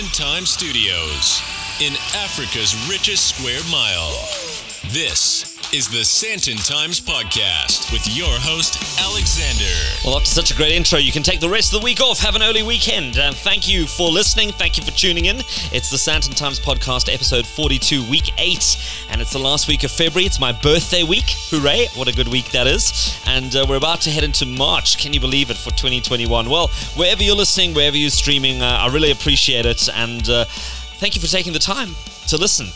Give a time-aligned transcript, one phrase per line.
[0.00, 1.42] Sandton Time Studios
[1.80, 4.10] in Africa's richest square mile.
[4.92, 9.64] This is the Sandton Times Podcast with your host, Alexander.
[10.04, 12.20] Well, after such a great intro, you can take the rest of the week off,
[12.20, 13.16] have an early weekend.
[13.16, 14.52] And thank you for listening.
[14.52, 15.38] Thank you for tuning in.
[15.72, 19.06] It's the Sandton Times Podcast, episode 42, week 8.
[19.10, 20.26] And it's the last week of February.
[20.26, 21.24] It's my birthday week.
[21.50, 21.88] Hooray.
[21.96, 23.20] What a good week that is.
[23.26, 24.98] And uh, we're about to head into March.
[24.98, 26.48] Can you believe it for 2021?
[26.48, 29.88] Well, wherever you're listening, wherever you're streaming, uh, I really appreciate it.
[29.92, 30.44] And uh,
[30.98, 31.96] thank you for taking the time
[32.28, 32.68] to listen.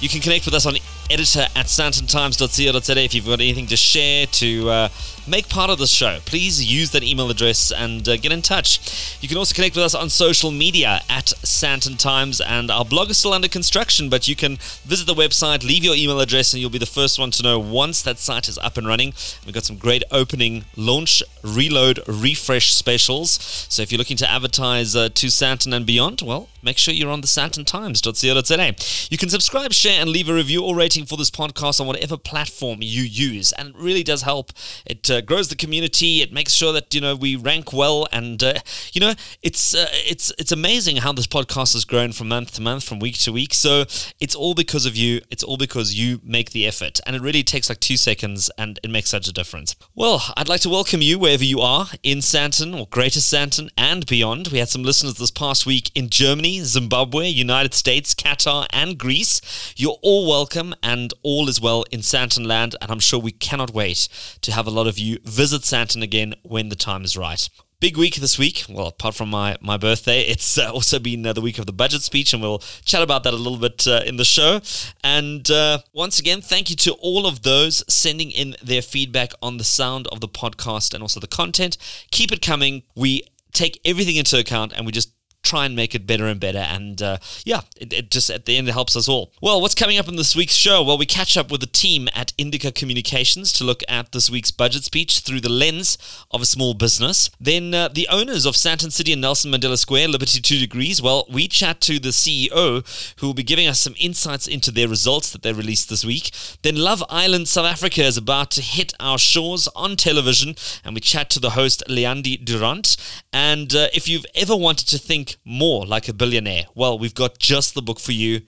[0.00, 0.74] You can connect with us on
[1.08, 4.88] editor at sandtontimes.co.za if you've got anything to share to uh,
[5.28, 6.18] make part of the show.
[6.24, 9.16] Please use that email address and uh, get in touch.
[9.20, 13.10] You can also connect with us on social media at Sandton Times, and our blog
[13.10, 16.60] is still under construction, but you can visit the website, leave your email address, and
[16.60, 19.12] you'll be the first one to know once that site is up and running.
[19.44, 23.32] We've got some great opening, launch, reload, refresh specials.
[23.68, 27.10] So if you're looking to advertise uh, to Sandton and beyond, well, make sure you're
[27.10, 29.08] on the sandtontimes.co.za.
[29.10, 32.16] You can subscribe, share, and leave a review or rating for this podcast on whatever
[32.16, 34.52] platform you use, and it really does help.
[34.84, 36.20] It uh, grows the community.
[36.20, 38.54] It makes sure that you know we rank well, and uh,
[38.92, 42.60] you know it's uh, it's it's amazing how this podcast has grown from month to
[42.60, 43.54] month, from week to week.
[43.54, 43.84] So
[44.20, 45.20] it's all because of you.
[45.30, 48.80] It's all because you make the effort, and it really takes like two seconds, and
[48.82, 49.76] it makes such a difference.
[49.94, 54.06] Well, I'd like to welcome you wherever you are in Sandton or Greater Sandton and
[54.06, 54.48] beyond.
[54.48, 59.40] We had some listeners this past week in Germany, Zimbabwe, United States, Qatar, and Greece.
[59.76, 63.72] You're all welcome, and all is well in Sandton land, and I'm sure we cannot
[63.72, 64.08] wait
[64.42, 67.48] to have a lot of you visit Sandton again when the time is right.
[67.78, 68.64] Big week this week.
[68.70, 71.72] Well, apart from my, my birthday, it's uh, also been uh, the week of the
[71.72, 74.60] budget speech, and we'll chat about that a little bit uh, in the show.
[75.04, 79.58] And uh, once again, thank you to all of those sending in their feedback on
[79.58, 81.76] the sound of the podcast and also the content.
[82.10, 82.82] Keep it coming.
[82.94, 83.22] We
[83.52, 85.12] take everything into account and we just
[85.46, 86.58] try and make it better and better.
[86.58, 89.32] And uh, yeah, it, it, just at the end it helps us all.
[89.40, 90.82] Well, what's coming up in this week's show?
[90.82, 94.50] Well, we catch up with the team at Indika Communications to look at this week's
[94.50, 95.96] budget speech through the lens
[96.30, 97.30] of a small business.
[97.40, 101.00] Then uh, the owners of Sandton City and Nelson Mandela Square, Liberty Two Degrees.
[101.00, 102.84] Well, we chat to the CEO
[103.20, 106.30] who will be giving us some insights into their results that they released this week.
[106.62, 111.00] Then Love Island South Africa is about to hit our shores on television, and we
[111.00, 112.96] chat to the host Leandie du Randt.
[113.32, 116.64] And uh, if you've ever wanted to think more like a billionaire?
[116.74, 118.42] Well, we've got just the book for you.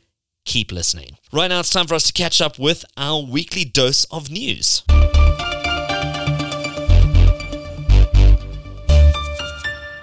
[0.45, 1.19] Keep listening.
[1.33, 4.83] Right now, it's time for us to catch up with our weekly dose of news.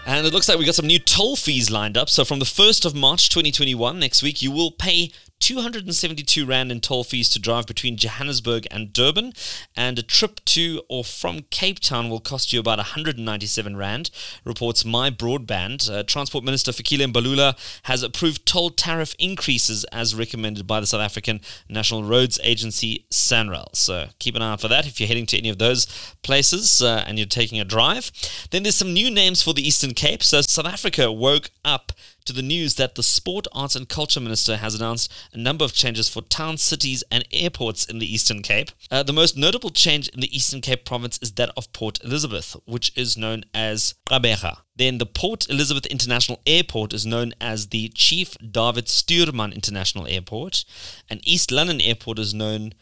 [0.08, 2.10] And it looks like we got some new toll fees lined up.
[2.10, 6.82] So from the 1st of March 2021, next week, you will pay 272 Rand in
[6.82, 9.34] toll fees to drive between Johannesburg and Durban,
[9.76, 14.10] and a trip to or from Cape Town will cost you about 197 Rand,
[14.44, 15.90] reports My Broadband.
[15.90, 21.02] Uh, Transport Minister Fikile Mbalula has approved toll tariff increases as recommended by the South
[21.02, 23.76] African National Roads Agency, SANRAL.
[23.76, 25.86] So keep an eye out for that if you're heading to any of those
[26.24, 28.12] places uh, and you're taking a drive.
[28.52, 30.24] Then there's some new names for the Eastern Cape.
[30.24, 31.92] So South Africa woke up
[32.26, 35.74] to the news that the Sport, Arts and Culture Minister has announced a number of
[35.74, 38.72] changes for towns, cities, and airports in the Eastern Cape.
[38.90, 42.56] Uh, the most notable change in the Eastern Cape province is that of Port Elizabeth,
[42.66, 44.58] which is known as Gqeberha.
[44.76, 50.66] Then the Port Elizabeth International Airport is known as the Chief David Stuurman International Airport,
[51.10, 52.74] and East London Airport is known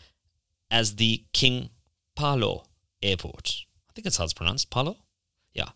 [0.71, 1.69] as the King
[2.15, 2.63] Paulo
[3.01, 3.65] Airport.
[3.89, 4.69] I think that's how it's pronounced.
[4.69, 4.97] Paulo?
[5.53, 5.69] Yeah.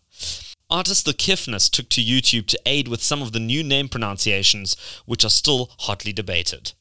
[0.70, 4.76] Artist The Kiffness took to YouTube to aid with some of the new name pronunciations,
[5.06, 6.72] which are still hotly debated.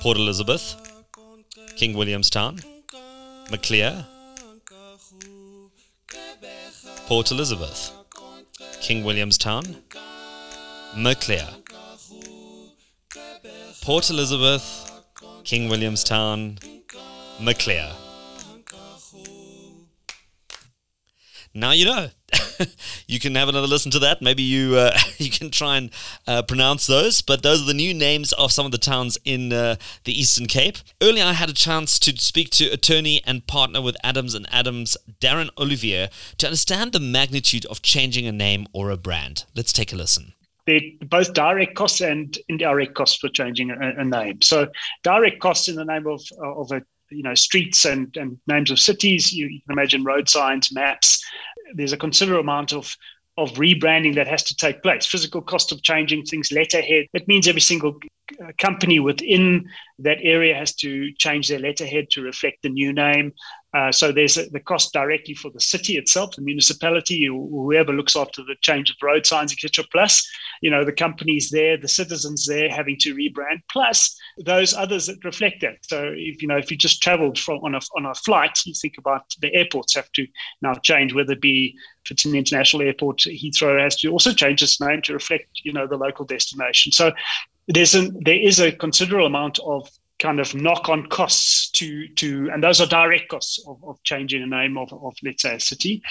[0.00, 0.76] Port Elizabeth,
[1.76, 2.60] King Williamstown,
[3.50, 4.04] Maclear,
[7.06, 7.92] Port Elizabeth,
[8.82, 9.64] King Williamstown,
[10.94, 11.48] Maclear,
[13.80, 14.87] Port Elizabeth,
[15.48, 16.58] King Williamstown,
[17.40, 17.90] Maclear.
[21.54, 22.10] Now you know.
[23.06, 24.20] you can have another listen to that.
[24.20, 25.90] Maybe you uh, you can try and
[26.26, 27.22] uh, pronounce those.
[27.22, 30.48] But those are the new names of some of the towns in uh, the Eastern
[30.48, 30.76] Cape.
[31.00, 34.98] Earlier, I had a chance to speak to attorney and partner with Adams and Adams,
[35.18, 39.46] Darren Olivier, to understand the magnitude of changing a name or a brand.
[39.54, 40.34] Let's take a listen
[41.06, 44.40] both direct costs and indirect costs for changing a, a, name.
[44.42, 44.68] So
[45.02, 48.78] direct costs in the name of of a you know streets and, and names of
[48.78, 49.32] cities.
[49.32, 51.24] You, you can imagine road signs, maps.
[51.74, 52.94] There's a considerable amount of
[53.38, 55.06] of rebranding that has to take place.
[55.06, 57.06] Physical cost of changing things, letterhead.
[57.14, 57.96] It means every single
[58.42, 59.68] uh, company within
[60.00, 63.32] that area has to change their letterhead to reflect the new name.
[63.74, 68.16] Uh, so there's a, the cost directly for the city itself, the municipality, whoever looks
[68.16, 69.84] after the change of road signs, etc.
[69.92, 70.26] Plus,
[70.62, 73.60] you know, the companies there, the citizens there having to rebrand.
[73.70, 75.76] Plus those others that reflect that.
[75.82, 78.72] So if you know, if you just travelled from on a on a flight, you
[78.72, 80.26] think about the airports have to
[80.62, 84.62] now change, whether it be if it's an international airport, Heathrow has to also change
[84.62, 86.90] its name to reflect, you know, the local destination.
[86.90, 87.12] So
[87.66, 92.62] there's an, there is a considerable amount of kind of knock-on costs to to and
[92.62, 96.02] those are direct costs of, of changing the name of, of let's say a city.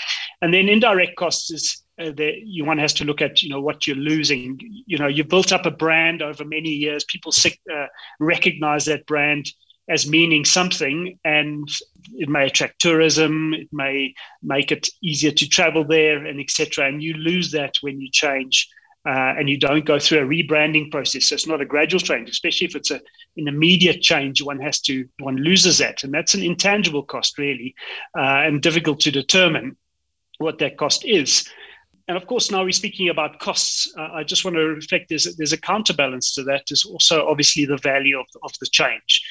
[0.42, 3.62] And then indirect costs is uh, that you one has to look at you know
[3.62, 4.59] what you're losing.
[4.86, 7.04] You know you've built up a brand over many years.
[7.06, 7.33] People
[7.74, 7.86] uh,
[8.19, 9.51] recognize that brand
[9.89, 11.69] as meaning something and
[12.15, 14.13] it may attract tourism it may
[14.44, 18.68] make it easier to travel there and etc and you lose that when you change
[19.07, 21.27] uh, and you don't go through a rebranding process.
[21.27, 23.00] So it's not a gradual change, especially if it's a,
[23.38, 24.42] an immediate change.
[24.42, 27.74] One has to, one loses that, and that's an intangible cost, really,
[28.18, 29.77] uh, and difficult to determine
[30.39, 31.48] what that cost is.
[32.09, 33.94] And of course, now we're speaking about costs.
[33.98, 36.71] Uh, I just want to reflect there's there's a counterbalance to that.
[36.71, 39.21] Is also obviously the value of, of the change.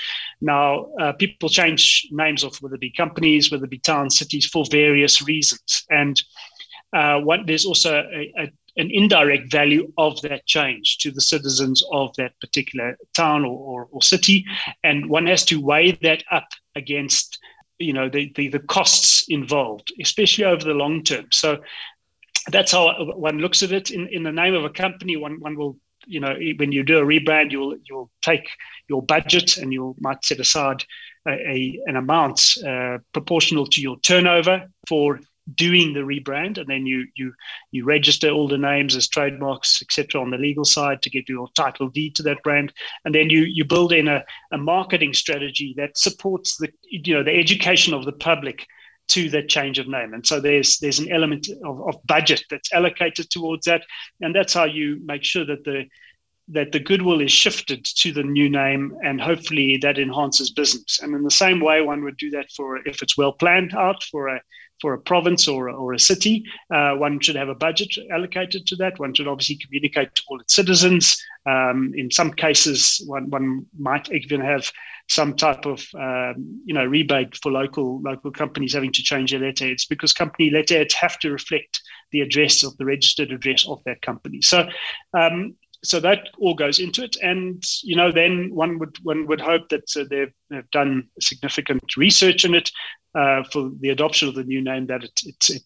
[0.42, 4.46] Now, uh, people change names of whether it be companies, whether it be towns, cities,
[4.46, 6.22] for various reasons, and
[6.92, 12.14] uh, there's also a, a, an indirect value of that change to the citizens of
[12.16, 14.44] that particular town or, or, or city.
[14.84, 17.38] And one has to weigh that up against
[17.78, 21.26] you know the, the, the costs involved, especially over the long term.
[21.30, 21.58] So
[22.48, 23.90] that's how one looks at it.
[23.90, 26.98] In, in the name of a company, one one will you know when you do
[26.98, 28.48] a rebrand, you'll you'll take
[28.88, 30.84] your budget and you might set aside
[31.28, 35.20] a, a an amount uh, proportional to your turnover for
[35.54, 37.32] doing the rebrand and then you you
[37.70, 41.48] you register all the names as trademarks etc on the legal side to get your
[41.54, 42.72] title deed to that brand.
[43.04, 47.22] And then you you build in a, a marketing strategy that supports the you know
[47.22, 48.66] the education of the public
[49.08, 50.14] to that change of name.
[50.14, 53.82] And so there's there's an element of, of budget that's allocated towards that.
[54.20, 55.84] And that's how you make sure that the
[56.48, 61.00] that the goodwill is shifted to the new name and hopefully that enhances business.
[61.02, 64.02] And in the same way one would do that for if it's well planned out
[64.04, 64.40] for a
[64.80, 66.44] for a province or, or a city.
[66.72, 68.98] Uh, one should have a budget allocated to that.
[68.98, 71.16] One should obviously communicate to all its citizens.
[71.46, 74.70] Um, in some cases, one, one might even have
[75.08, 79.40] some type of um, you know rebate for local local companies having to change their
[79.40, 81.80] letterheads because company letterheads have to reflect
[82.10, 84.40] the address of the registered address of that company.
[84.42, 84.68] So
[85.16, 85.54] um,
[85.86, 89.68] so that all goes into it, and you know, then one would one would hope
[89.70, 92.70] that uh, they've, they've, done significant research in it
[93.14, 94.86] uh, for the adoption of the new name.
[94.86, 95.62] That it, it, it,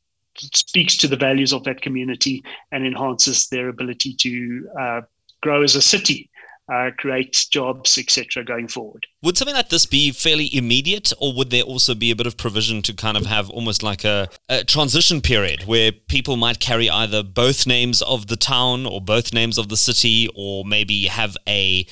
[0.55, 5.00] speaks to the values of that community and enhances their ability to uh,
[5.43, 6.30] grow as a city
[6.70, 9.06] uh, create jobs, etc., going forward.
[9.22, 12.36] Would something like this be fairly immediate, or would there also be a bit of
[12.36, 16.89] provision to kind of have almost like a, a, transition period where people might carry
[16.89, 21.36] either both names of the town or both names of the city, or maybe have
[21.48, 21.86] a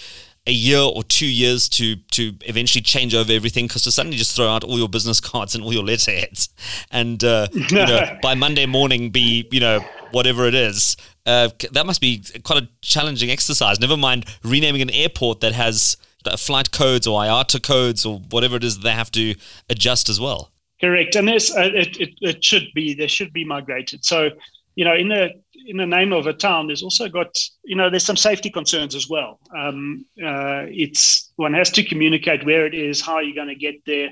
[0.46, 4.34] a year or two years to to eventually change over everything because to suddenly just
[4.34, 6.48] throw out all your business cards and all your letterheads
[6.90, 9.78] and uh, you know by Monday morning be you know
[10.10, 10.96] whatever it is
[11.28, 13.78] uh, that must be quite a challenging exercise.
[13.78, 15.96] Never mind renaming an airport that has
[16.36, 19.34] flight codes or IATA codes or whatever it is they have to
[19.68, 20.50] adjust as well.
[20.80, 24.04] Correct, and this uh, it, it, it should be there should be migrated.
[24.04, 24.30] So
[24.74, 25.30] you know in the
[25.66, 28.94] in the name of a town, there's also got you know there's some safety concerns
[28.94, 29.38] as well.
[29.56, 33.84] Um, uh, it's one has to communicate where it is, how you're going to get
[33.84, 34.10] there.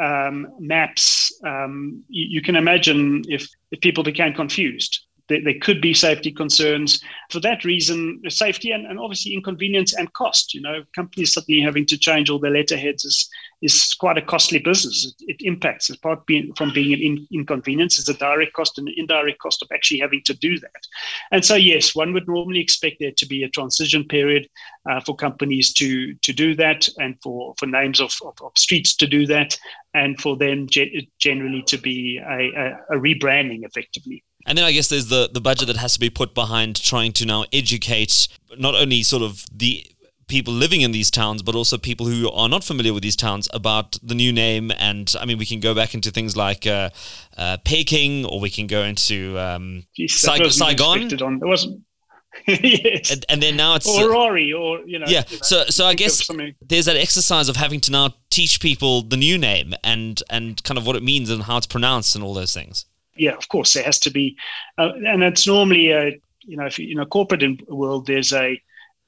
[0.00, 1.32] Um, maps.
[1.44, 6.32] Um, you, you, can imagine if, if people became confused there, there could be safety
[6.32, 7.02] concerns.
[7.30, 10.54] For that reason, safety and, and obviously inconvenience and cost.
[10.54, 13.28] You know, companies suddenly having to change all their letterheads is
[13.60, 15.04] is quite a costly business.
[15.18, 18.86] It, it impacts apart being, from being an in, inconvenience, it's a direct cost and
[18.86, 20.86] an indirect cost of actually having to do that.
[21.32, 24.48] And so, yes, one would normally expect there to be a transition period
[24.88, 28.94] uh, for companies to to do that, and for for names of, of, of streets
[28.96, 29.58] to do that,
[29.94, 32.50] and for them ge- generally to be a,
[32.92, 34.22] a, a rebranding effectively.
[34.48, 37.12] And then I guess there's the, the budget that has to be put behind trying
[37.12, 39.86] to now educate not only sort of the
[40.26, 43.46] people living in these towns, but also people who are not familiar with these towns
[43.52, 44.72] about the new name.
[44.78, 46.88] And I mean, we can go back into things like uh,
[47.36, 51.22] uh, Peking, or we can go into um, Jeez, Saigon.
[51.22, 51.34] On.
[51.42, 51.82] It wasn't.
[52.46, 53.10] yes.
[53.10, 55.06] And, and, then now it's or Rory, or you know.
[55.08, 55.24] Yeah.
[55.28, 56.26] You know, so so I guess
[56.62, 60.78] there's that exercise of having to now teach people the new name and and kind
[60.78, 62.86] of what it means and how it's pronounced and all those things
[63.18, 64.36] yeah, of course, there has to be,
[64.78, 68.60] uh, and it's normally a you know, if in a corporate world, there's a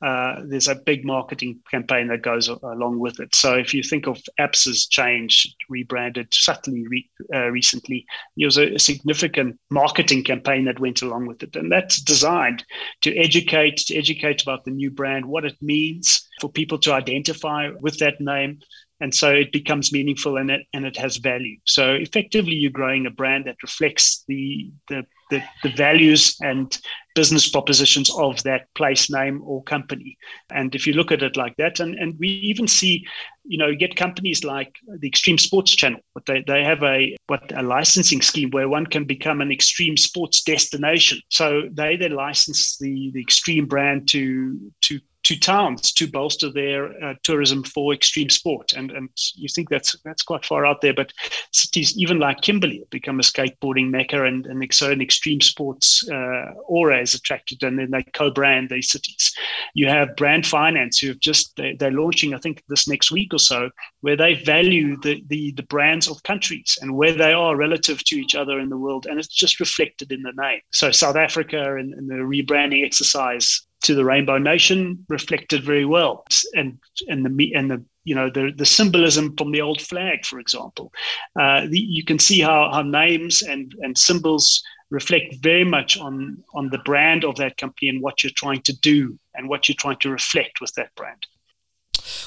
[0.03, 3.35] uh, there's a big marketing campaign that goes along with it.
[3.35, 8.07] So if you think of Absa's change, rebranded subtly re, uh, recently,
[8.39, 12.65] there was a, a, significant marketing campaign that went along with it, and that's designed
[13.03, 17.69] to educate, to educate about the new brand, what it means for people to identify
[17.81, 18.59] with that name,
[19.01, 21.57] and so it becomes meaningful and it and it has value.
[21.65, 26.77] So effectively, you're growing a brand that reflects the the the, the values and
[27.15, 30.19] business propositions of that place name or company.
[30.51, 33.07] And if you look at it like that, and, and we even see,
[33.45, 37.53] you know, get companies like the Extreme Sports Channel, but they, they have a what
[37.57, 41.21] a licensing scheme where one can become an extreme sports destination.
[41.29, 46.87] So they then license the the extreme brand to to to towns to bolster their
[47.05, 48.73] uh, tourism for extreme sport.
[48.73, 51.13] And and you think that's that's quite far out there, but
[51.53, 56.09] cities even like Kimberley have become a skateboarding mecca, and and so an extreme sports
[56.11, 59.33] uh, aura is attracted, and then they co-brand these cities.
[59.75, 63.35] You have Brand Finance who have just they, they're launching, I think, this next week
[63.35, 67.57] or so, where they value the the the brands of countries and where they are
[67.57, 70.61] relative to each other in the world, and it's just reflected in the name.
[70.73, 76.25] So South Africa and, and the rebranding exercise to the Rainbow Nation reflected very well,
[76.55, 80.39] and and the and the you know the the symbolism from the old flag, for
[80.39, 80.93] example,
[81.39, 86.43] uh, the, you can see how how names and and symbols reflect very much on
[86.55, 89.77] on the brand of that company and what you're trying to do and what you're
[89.77, 91.27] trying to reflect with that brand.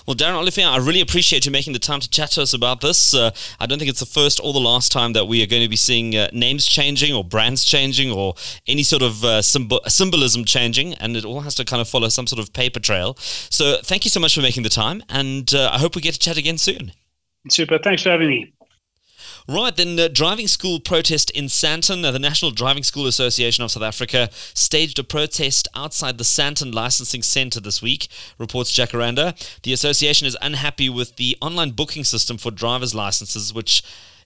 [0.06, 2.82] Well, Darren Olivier, I really appreciate you making the time to chat to us about
[2.82, 3.14] this.
[3.14, 5.62] Uh, I don't think it's the first or the last time that we are going
[5.62, 8.36] to be seeing uh, names changing or brands changing or
[8.68, 12.10] any sort of uh, symbol- symbolism changing, and it all has to kind of follow
[12.10, 13.16] some sort of paper trail.
[13.18, 16.14] So, thank you so much for making the time, and uh, I hope we get
[16.14, 16.92] to chat again soon.
[17.50, 17.78] Super.
[17.78, 18.54] Thanks for having me.
[19.48, 22.06] Right, then, uh, driving school protest in Sandton.
[22.06, 26.74] Uh, the National Driving School Association of South Africa staged a protest outside the Sandton
[26.74, 28.08] Licensing Centre this week,
[28.38, 29.36] reports Jacaranda.
[29.64, 33.84] The association is unhappy with the online booking system for driver's licenses, which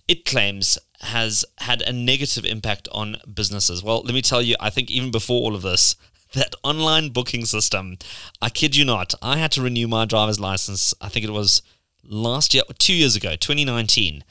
[0.07, 3.83] it claims has had a negative impact on businesses.
[3.83, 5.95] Well, let me tell you, I think even before all of this,
[6.33, 7.97] that online booking system,
[8.39, 11.63] I kid you not, I had to renew my driver's license, I think it was
[12.03, 14.23] last year, two years ago, 2019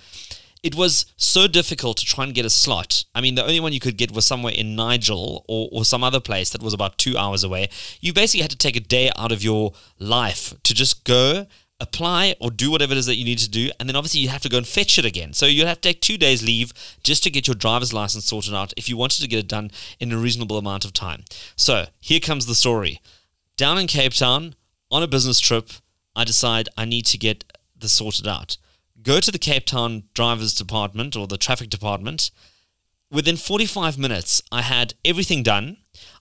[0.67, 3.05] it was so difficult to try and get a slot.
[3.15, 6.03] I mean, the only one you could get was somewhere in Nigel or, or some
[6.03, 7.69] other place that was about two hours away.
[8.01, 11.47] You basically had to take a day out of your life to just go,
[11.79, 13.71] apply, or do whatever it is that you need to do.
[13.79, 15.35] And then obviously you have to go and fetch it again.
[15.35, 16.73] So you'd have to take two days leave
[17.05, 19.71] just to get your driver's license sorted out if you wanted to get it done
[20.01, 21.23] in a reasonable amount of time.
[21.55, 23.01] So here comes the story.
[23.57, 24.57] Down in Cape Town,
[24.91, 25.71] on a business trip,
[26.17, 27.45] I decide I need to get
[27.79, 28.57] this sorted out
[29.07, 32.33] go to the Cape Town drivers department or the traffic department.
[33.09, 35.77] Within 45 minutes, I had everything done.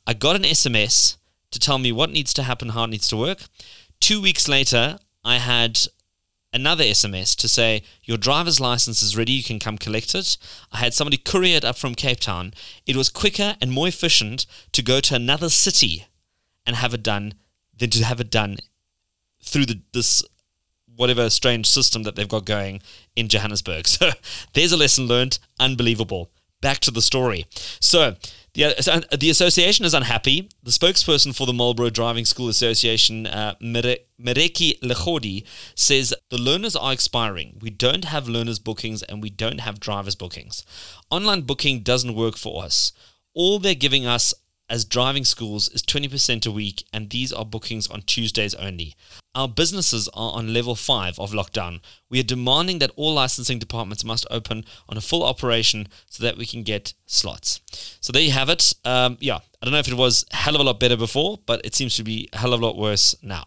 [0.05, 1.17] I got an SMS
[1.49, 3.39] to tell me what needs to happen, how it needs to work.
[3.99, 5.79] Two weeks later, I had
[6.53, 10.37] another SMS to say, Your driver's license is ready, you can come collect it.
[10.71, 12.53] I had somebody courier it up from Cape Town.
[12.85, 16.05] It was quicker and more efficient to go to another city
[16.67, 17.33] and have it done
[17.75, 18.57] than to have it done
[19.41, 20.23] through the, this
[20.95, 22.81] whatever strange system that they've got going
[23.15, 23.87] in Johannesburg.
[23.95, 24.11] So
[24.53, 25.39] there's a lesson learned.
[25.59, 26.29] Unbelievable.
[26.61, 27.45] Back to the story.
[27.79, 28.15] So
[28.53, 30.49] the, uh, the association is unhappy.
[30.63, 35.43] The spokesperson for the Marlborough Driving School Association, uh, Mereki Lechodi,
[35.75, 37.57] says the learners are expiring.
[37.61, 40.65] We don't have learners' bookings and we don't have drivers' bookings.
[41.09, 42.93] Online booking doesn't work for us.
[43.33, 44.33] All they're giving us
[44.69, 48.95] as driving schools is 20% a week, and these are bookings on Tuesdays only.
[49.35, 51.81] Our businesses are on level 5 of lockdown.
[52.09, 56.37] We are demanding that all licensing departments must open on a full operation so that
[56.37, 57.59] we can get slots.
[57.99, 58.73] So there you have it.
[58.85, 61.39] Um, yeah, I don't know if it was a hell of a lot better before,
[61.45, 63.45] but it seems to be a hell of a lot worse now.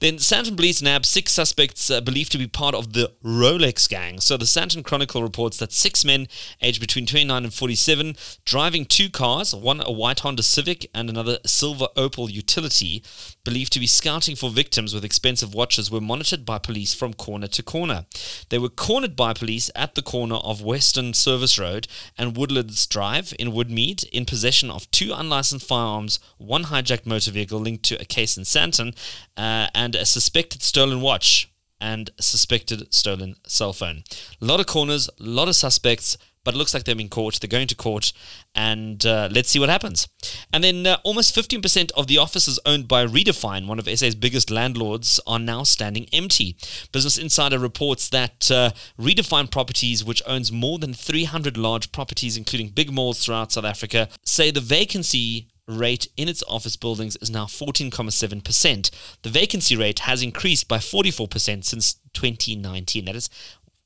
[0.00, 4.20] Then Sandton police nabbed six suspects uh, believed to be part of the Rolex gang.
[4.20, 6.26] So the Sandton Chronicle reports that six men
[6.60, 11.38] aged between 29 and 47 driving two cars, one a white Honda Civic and another
[11.46, 13.04] silver Opel utility,
[13.44, 17.46] believed to be scouting for victims with expensive watches were monitored by police from corner
[17.48, 18.06] to corner.
[18.48, 21.86] They were cornered by police at the corner of Western Service Road
[22.18, 27.58] and Woodlands Drive in Woodmead in possession of two unlicensed firearms, one hijacked motor vehicle
[27.58, 28.96] linked to a case in Sandton,
[29.36, 34.04] uh, and a suspected stolen watch and suspected stolen cell phone.
[34.40, 37.38] A lot of corners, a lot of suspects but it looks like they're in court.
[37.40, 38.12] They're going to court,
[38.54, 40.08] and uh, let's see what happens.
[40.52, 44.50] And then uh, almost 15% of the offices owned by Redefine, one of SA's biggest
[44.50, 46.56] landlords, are now standing empty.
[46.92, 52.68] Business Insider reports that uh, Redefine Properties, which owns more than 300 large properties, including
[52.68, 57.44] big malls throughout South Africa, say the vacancy rate in its office buildings is now
[57.44, 58.90] 14.7%.
[59.22, 63.04] The vacancy rate has increased by 44% since 2019.
[63.04, 63.30] That is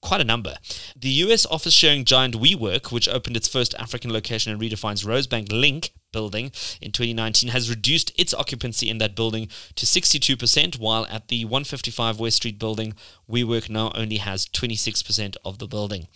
[0.02, 0.56] quite a number.
[0.94, 5.52] The US office sharing giant WeWork, which opened its first African location in Redefine's Rosebank
[5.52, 11.28] Link building in 2019, has reduced its occupancy in that building to 62%, while at
[11.28, 12.94] the 155 West Street building,
[13.30, 16.06] WeWork now only has 26% of the building.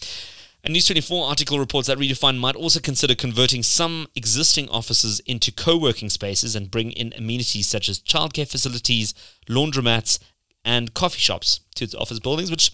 [0.62, 5.50] A News 24 article reports that Redefine might also consider converting some existing offices into
[5.50, 9.14] co working spaces and bring in amenities such as childcare facilities,
[9.48, 10.18] laundromats,
[10.62, 12.72] and coffee shops to its office buildings, which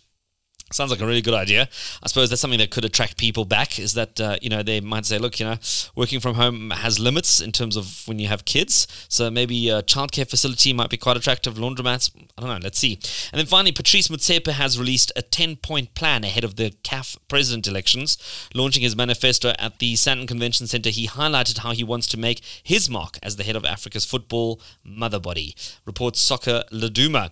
[0.72, 1.68] Sounds like a really good idea.
[2.02, 3.78] I suppose that's something that could attract people back.
[3.78, 5.56] Is that uh, you know they might say, look, you know,
[5.94, 8.88] working from home has limits in terms of when you have kids.
[9.08, 11.54] So maybe a childcare facility might be quite attractive.
[11.54, 12.58] Laundromats, I don't know.
[12.60, 12.94] Let's see.
[13.32, 17.68] And then finally, Patrice Motsepe has released a ten-point plan ahead of the CAF president
[17.68, 18.18] elections.
[18.52, 22.42] Launching his manifesto at the Sandton Convention Centre, he highlighted how he wants to make
[22.60, 25.54] his mark as the head of Africa's football mother body.
[25.84, 27.30] Reports Soccer Laduma.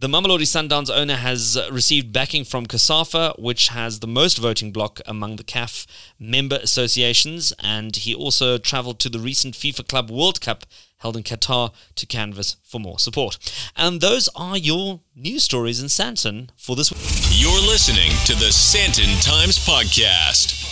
[0.00, 5.00] The Mamelodi Sundowns owner has received backing from COSAFA, which has the most voting bloc
[5.06, 5.86] among the CAF
[6.18, 10.66] member associations, and he also travelled to the recent FIFA Club World Cup
[10.98, 13.38] held in Qatar to canvass for more support.
[13.76, 17.00] And those are your news stories in Sandton for this week.
[17.30, 20.63] You're listening to the Sandton Times Podcast.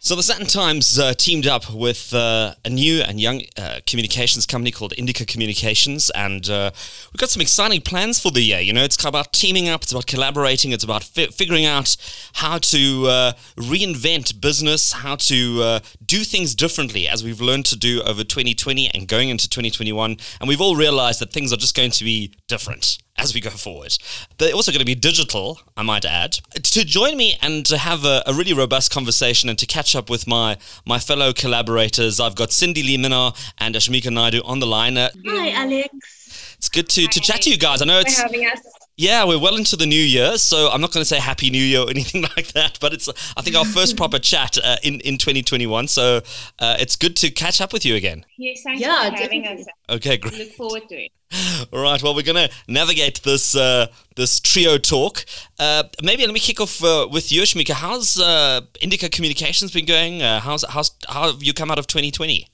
[0.00, 4.46] So the Sandton Times uh, teamed up with uh, a new and young uh, communications
[4.46, 6.70] company called Indika Communications, and uh,
[7.12, 8.60] we've got some exciting plans for the year.
[8.60, 11.96] You know, it's about teaming up, it's about collaborating, it's about fi- figuring out
[12.34, 17.76] how to uh, reinvent business, how to uh, do things differently, as we've learned to
[17.76, 20.16] do over 2020 and going into 2021.
[20.40, 23.50] And we've all realized that things are just going to be different as we go
[23.50, 23.96] forward.
[24.38, 26.38] They're also going to be digital, I might add.
[26.54, 30.08] To join me and to have a, a really robust conversation and to catch up
[30.08, 34.66] with my, my fellow collaborators, I've got Cindy Lee Minnaar and Ashmika Naidoo on the
[34.66, 34.96] line.
[34.96, 36.54] Uh, Hi, Alex.
[36.56, 37.82] It's good to, to chat to you guys.
[37.82, 38.18] I know it's.
[38.18, 38.77] Having us.
[39.00, 41.62] Yeah, we're well into the new year, so I'm not going to say Happy New
[41.62, 42.78] Year or anything like that.
[42.80, 45.86] But it's, I think, our first proper chat uh, in in 2021.
[45.86, 46.20] So
[46.58, 48.26] uh, it's good to catch up with you again.
[48.36, 49.62] Yes, thanks Yeah, for having definitely.
[49.88, 49.96] us.
[49.96, 50.36] Okay, great.
[50.36, 51.12] Look forward to it.
[51.72, 52.02] All right.
[52.02, 55.24] Well, we're going to navigate this uh, this trio talk.
[55.60, 57.74] Uh, maybe let me kick off uh, with you, Shmika.
[57.74, 60.22] How's uh, Indika Communications been going?
[60.22, 62.48] Uh, how's how's how have you come out of 2020?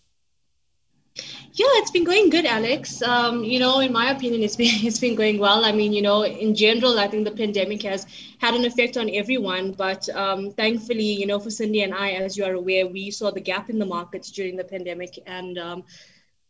[1.57, 3.01] Yeah, it's been going good, Alex.
[3.01, 5.65] Um, you know, in my opinion, it's been it's been going well.
[5.65, 8.07] I mean, you know, in general, I think the pandemic has
[8.39, 9.71] had an effect on everyone.
[9.73, 13.31] But um, thankfully, you know, for Cindy and I, as you are aware, we saw
[13.31, 15.85] the gap in the markets during the pandemic, and um,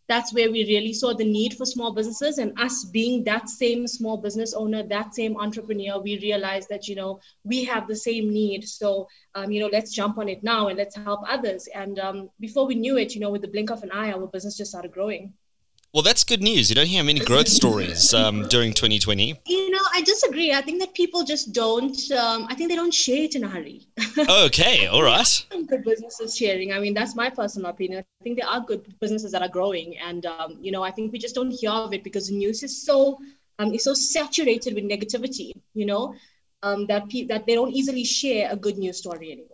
[0.09, 2.39] that's where we really saw the need for small businesses.
[2.39, 6.95] And us being that same small business owner, that same entrepreneur, we realized that you
[6.95, 8.69] know we have the same need.
[8.69, 11.69] So um, you know, let's jump on it now and let's help others.
[11.75, 14.27] And um, before we knew it, you know, with the blink of an eye, our
[14.27, 15.33] business just started growing.
[15.95, 16.71] Well, that's good news.
[16.71, 19.41] You don't hear many growth stories um, during 2020.
[19.47, 20.53] You know, I disagree.
[20.53, 21.97] I think that people just don't.
[22.11, 23.87] Um, I think they don't share it in a hurry.
[24.47, 25.25] Okay, all right.
[25.25, 26.73] Some good businesses sharing.
[26.73, 28.03] I mean, that's my personal opinion.
[28.21, 31.13] I think there are good businesses that are growing, and um, you know, I think
[31.13, 33.21] we just don't hear of it because the news is so
[33.61, 35.53] um, is so saturated with negativity.
[35.75, 36.17] You know,
[36.65, 39.54] um, that pe- that they don't easily share a good news story anymore.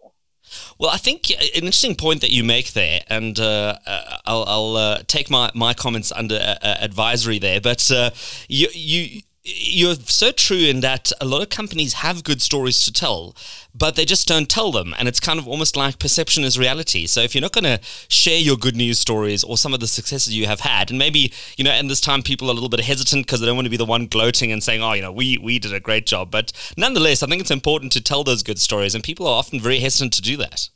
[0.79, 4.77] Well, I think an interesting point that you make there, and uh, uh, I'll, I'll
[4.77, 7.61] uh, take my, my comments under uh, uh, advisory there.
[7.61, 8.11] But uh,
[8.49, 12.93] you you you're so true in that a lot of companies have good stories to
[12.93, 13.35] tell,
[13.75, 17.07] but they just don't tell them, and it's kind of almost like perception is reality.
[17.07, 19.87] So if you're not going to share your good news stories or some of the
[19.87, 22.69] successes you have had, and maybe you know, and this time people are a little
[22.69, 25.03] bit hesitant because they don't want to be the one gloating and saying, "Oh, you
[25.03, 28.25] know, we we did a great job," but nonetheless, I think it's important to tell
[28.25, 30.69] those good stories, and people are often very hesitant to do that.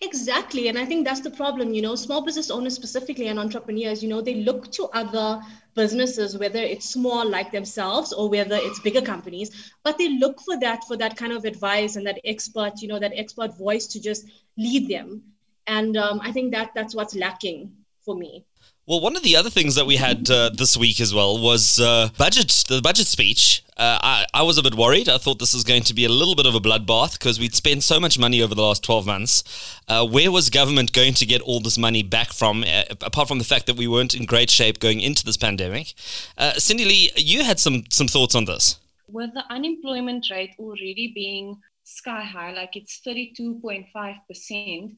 [0.00, 0.68] Exactly.
[0.68, 1.72] And I think that's the problem.
[1.72, 5.40] You know, small business owners specifically and entrepreneurs, you know, they look to other
[5.74, 10.58] businesses, whether it's small like themselves or whether it's bigger companies, but they look for
[10.60, 14.00] that, for that kind of advice and that expert, you know, that expert voice to
[14.00, 14.26] just
[14.58, 15.22] lead them.
[15.66, 17.72] And um, I think that that's what's lacking
[18.04, 18.44] for me.
[18.84, 21.78] Well, one of the other things that we had uh, this week as well was
[21.78, 22.64] uh, budget.
[22.68, 23.61] The budget speech.
[23.76, 25.08] Uh, I, I was a bit worried.
[25.08, 27.54] I thought this was going to be a little bit of a bloodbath because we'd
[27.54, 29.42] spent so much money over the last twelve months.
[29.88, 32.64] Uh, where was government going to get all this money back from?
[32.64, 35.94] Uh, apart from the fact that we weren't in great shape going into this pandemic.
[36.36, 38.78] Uh, Cindy Lee, you had some some thoughts on this.
[39.08, 44.96] With the unemployment rate already being sky high, like it's 32.5%,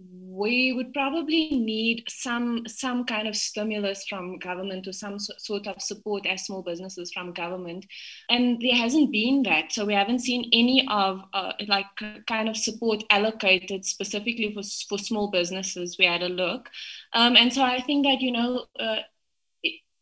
[0.00, 5.80] we would probably need some some kind of stimulus from government or some sort of
[5.80, 7.86] support as small businesses from government.
[8.28, 9.72] And there hasn't been that.
[9.72, 11.86] So we haven't seen any of uh, like
[12.26, 16.68] kind of support allocated specifically for, for small businesses we had a look.
[17.12, 19.02] Um, and so i think that you know uh,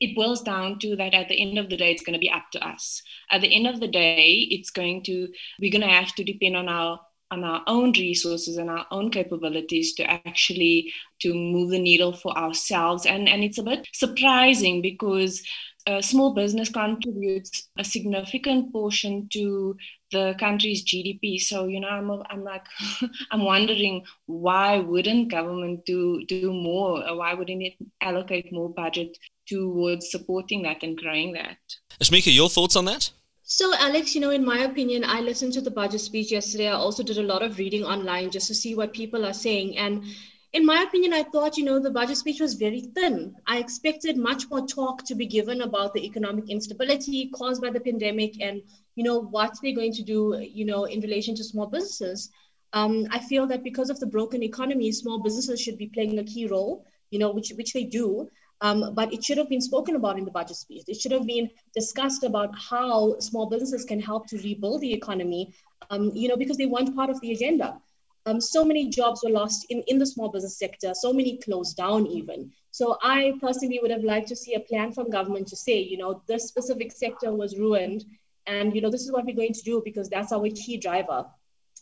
[0.02, 2.31] it boils down to that at the end of the day it's going to be
[2.31, 3.02] up to us.
[3.31, 5.28] At the end of the day it's going to
[5.61, 7.00] we're going to have to depend on our
[7.33, 12.37] on our own resources and our own capabilities to actually to move the needle for
[12.37, 15.42] ourselves and and it's a bit surprising because
[15.87, 19.77] uh, small business contributes a significant portion to
[20.12, 21.40] the country's GDP.
[21.40, 22.64] So you know, I'm I'm like
[23.31, 27.03] I'm wondering why wouldn't government do do more?
[27.16, 29.16] Why wouldn't it allocate more budget
[29.49, 31.59] towards supporting that and growing that?
[32.01, 33.11] Ashmika, your thoughts on that?
[33.44, 36.68] So, Alex, you know, in my opinion, I listened to the budget speech yesterday.
[36.68, 39.76] I also did a lot of reading online just to see what people are saying.
[39.76, 40.05] And
[40.52, 43.35] in my opinion, I thought, you know, the budget speech was very thin.
[43.46, 47.81] I expected much more talk to be given about the economic instability caused by the
[47.81, 48.62] pandemic and,
[48.94, 52.31] you know, what they're going to do, you know, in relation to small businesses.
[52.72, 56.24] Um, I feel that because of the broken economy, small businesses should be playing a
[56.24, 58.31] key role, you know, which, which they do.
[58.62, 60.85] Um, but it should have been spoken about in the budget speech.
[60.87, 65.53] It should have been discussed about how small businesses can help to rebuild the economy,
[65.90, 67.81] um, you know, because they weren't part of the agenda.
[68.25, 71.77] Um, so many jobs were lost in, in the small business sector, so many closed
[71.77, 72.53] down even.
[72.70, 75.98] So I personally would have liked to see a plan from government to say, you
[75.98, 78.05] know, this specific sector was ruined
[78.46, 81.27] and, you know, this is what we're going to do because that's our key driver.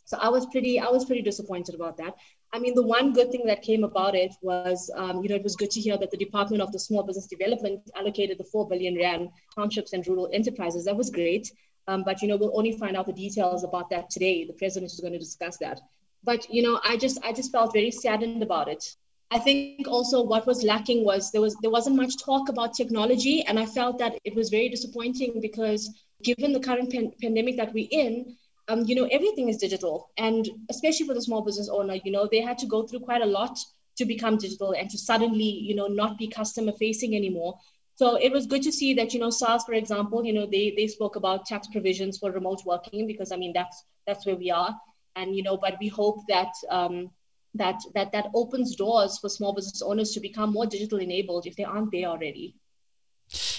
[0.07, 2.17] So I was pretty, I was pretty disappointed about that.
[2.53, 5.45] I mean, the one good thing that came about it was, um, you know, it
[5.45, 8.69] was good to hear that the Department of the Small Business Development allocated the 4
[8.69, 10.85] billion Rand townships and rural enterprises.
[10.85, 11.53] That was great.
[11.87, 14.45] Um, but, you know, we'll only find out the details about that today.
[14.45, 15.81] The president is going to discuss that.
[16.25, 18.85] But, you know, I just, I just felt very saddened about it.
[19.33, 23.43] I think also what was lacking was there was there wasn't much talk about technology,
[23.43, 25.89] and I felt that it was very disappointing because
[26.25, 28.37] given the current pan- pandemic that we're in,
[28.71, 30.11] um, you know, everything is digital.
[30.17, 33.21] And especially for the small business owner, you know, they had to go through quite
[33.21, 33.59] a lot
[33.97, 37.59] to become digital and to suddenly, you know, not be customer facing anymore.
[37.97, 40.73] So it was good to see that, you know, SARS, for example, you know, they,
[40.77, 44.51] they spoke about tax provisions for remote working because I mean, that's, that's where we
[44.51, 44.75] are.
[45.17, 47.11] And, you know, but we hope that, um,
[47.55, 51.57] that, that, that opens doors for small business owners to become more digital enabled if
[51.57, 52.55] they aren't there already.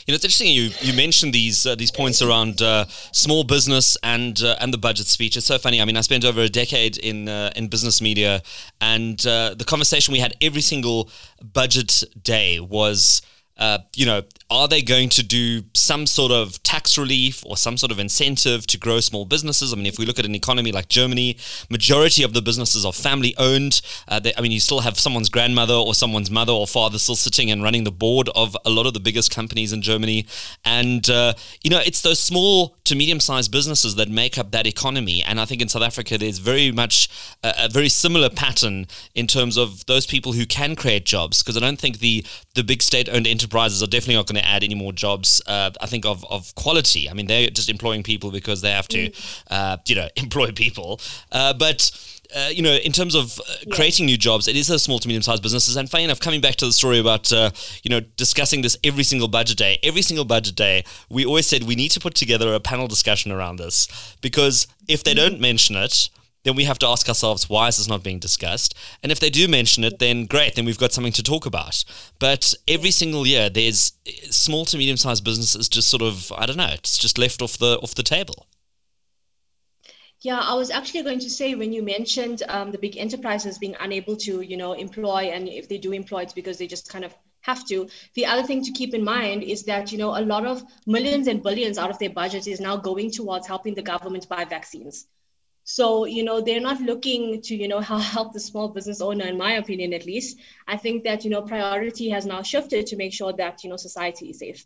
[0.06, 0.48] You know, it's interesting.
[0.48, 4.78] You you mentioned these uh, these points around uh, small business and uh, and the
[4.78, 5.38] budget speech.
[5.38, 5.82] It's so funny.
[5.82, 8.42] I mean, I spent over a decade in uh, in business media,
[8.80, 11.10] and uh, the conversation we had every single
[11.42, 13.22] budget day was
[13.62, 17.78] uh, you know, are they going to do some sort of tax relief or some
[17.78, 19.72] sort of incentive to grow small businesses?
[19.72, 21.38] I mean, if we look at an economy like Germany,
[21.70, 23.82] majority of the businesses are family owned.
[24.08, 27.16] Uh, they, I mean, you still have someone's grandmother or someone's mother or father still
[27.16, 30.26] sitting and running the board of a lot of the biggest companies in Germany.
[30.66, 34.66] And, uh, you know, it's those small to medium sized businesses that make up that
[34.66, 35.22] economy.
[35.22, 37.10] And I think in South Africa, there's very much
[37.44, 41.44] a, a very similar pattern in terms of those people who can create jobs.
[41.44, 44.42] Because I don't think the, the big state owned enterprises enterprises are definitely not going
[44.42, 45.42] to add any more jobs.
[45.46, 47.10] Uh, I think of, of quality.
[47.10, 49.38] I mean, they're just employing people because they have to, mm.
[49.50, 51.00] uh, you know, employ people.
[51.32, 51.92] Uh, but
[52.34, 53.76] uh, you know, in terms of uh, yeah.
[53.76, 55.76] creating new jobs, it is those small to medium sized businesses.
[55.76, 57.52] And funny enough, coming back to the story about, uh,
[57.84, 61.64] you know, discussing this every single budget day, every single budget day, we always said
[61.64, 65.18] we need to put together a panel discussion around this because if they mm.
[65.18, 66.10] don't mention it,
[66.44, 68.76] then we have to ask ourselves why is this not being discussed?
[69.04, 71.84] And if they do mention it, then great, then we've got something to talk about.
[72.20, 73.94] But every single year, there's
[74.30, 77.58] small to medium sized businesses just sort of I don't know, it's just left off
[77.58, 78.48] the off the table.
[80.22, 83.76] Yeah, I was actually going to say when you mentioned um, the big enterprises being
[83.80, 87.04] unable to, you know, employ, and if they do employ, it's because they just kind
[87.04, 87.88] of have to.
[88.14, 91.26] The other thing to keep in mind is that, you know, a lot of millions
[91.26, 95.08] and billions out of their budget is now going towards helping the government buy vaccines.
[95.64, 97.80] So, you know, they're not looking to, you know,
[98.16, 100.40] help the small business owner, in my opinion, at least.
[100.68, 103.78] I think that, you know, priority has now shifted to make sure that, you know,
[103.78, 104.66] society is safe.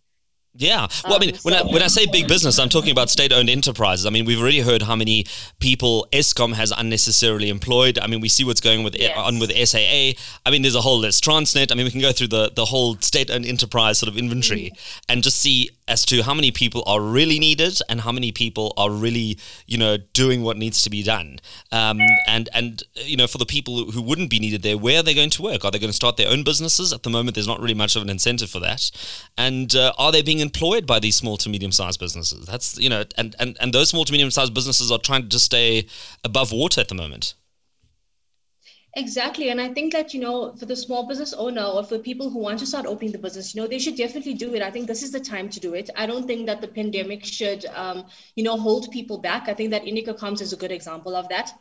[0.57, 0.87] Yeah.
[1.03, 3.49] Well, I mean, when, I, when I say big business, I'm talking about state owned
[3.49, 4.05] enterprises.
[4.05, 5.25] I mean, we've already heard how many
[5.59, 7.99] people Eskom has unnecessarily employed.
[7.99, 9.17] I mean, we see what's going with yes.
[9.17, 10.13] on with SAA.
[10.45, 11.25] I mean, there's a whole list.
[11.25, 11.71] Transnet.
[11.71, 14.71] I mean, we can go through the, the whole state owned enterprise sort of inventory
[14.73, 15.01] mm.
[15.09, 18.73] and just see as to how many people are really needed and how many people
[18.75, 21.39] are really, you know, doing what needs to be done.
[21.71, 25.03] Um, and, and, you know, for the people who wouldn't be needed there, where are
[25.03, 25.63] they going to work?
[25.63, 26.91] Are they going to start their own businesses?
[26.91, 28.89] At the moment, there's not really much of an incentive for that.
[29.37, 32.45] And uh, are they being employed by these small to medium sized businesses.
[32.45, 35.29] That's, you know, and, and, and those small to medium sized businesses are trying to
[35.29, 35.87] just stay
[36.23, 37.35] above water at the moment.
[38.97, 39.49] Exactly.
[39.49, 42.39] And I think that, you know, for the small business owner or for people who
[42.39, 44.61] want to start opening the business, you know, they should definitely do it.
[44.61, 45.89] I think this is the time to do it.
[45.97, 48.05] I don't think that the pandemic should, um,
[48.35, 49.49] you know, hold people back.
[49.49, 51.51] I think that Indika Comms is a good example of that.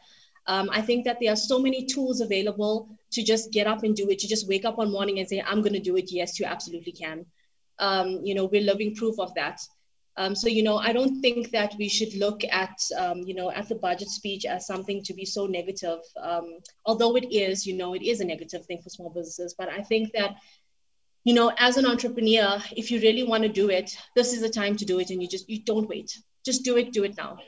[0.47, 3.97] Um, I think that there are so many tools available to just get up and
[3.97, 6.12] do it, to just wake up one morning and say, I'm going to do it.
[6.12, 7.27] Yes, you absolutely can.
[7.81, 9.61] Um, you know, we're living proof of that.
[10.16, 13.50] Um, so, you know, I don't think that we should look at, um, you know,
[13.50, 15.98] at the budget speech as something to be so negative.
[16.22, 19.55] Um, although it is, you know, it is a negative thing for small businesses.
[19.59, 20.37] But I think that,
[21.24, 24.48] you know, as an entrepreneur, if you really want to do it, this is the
[24.48, 26.16] time to do it, and you just you don't wait.
[26.44, 26.92] Just do it.
[26.92, 27.38] Do it now.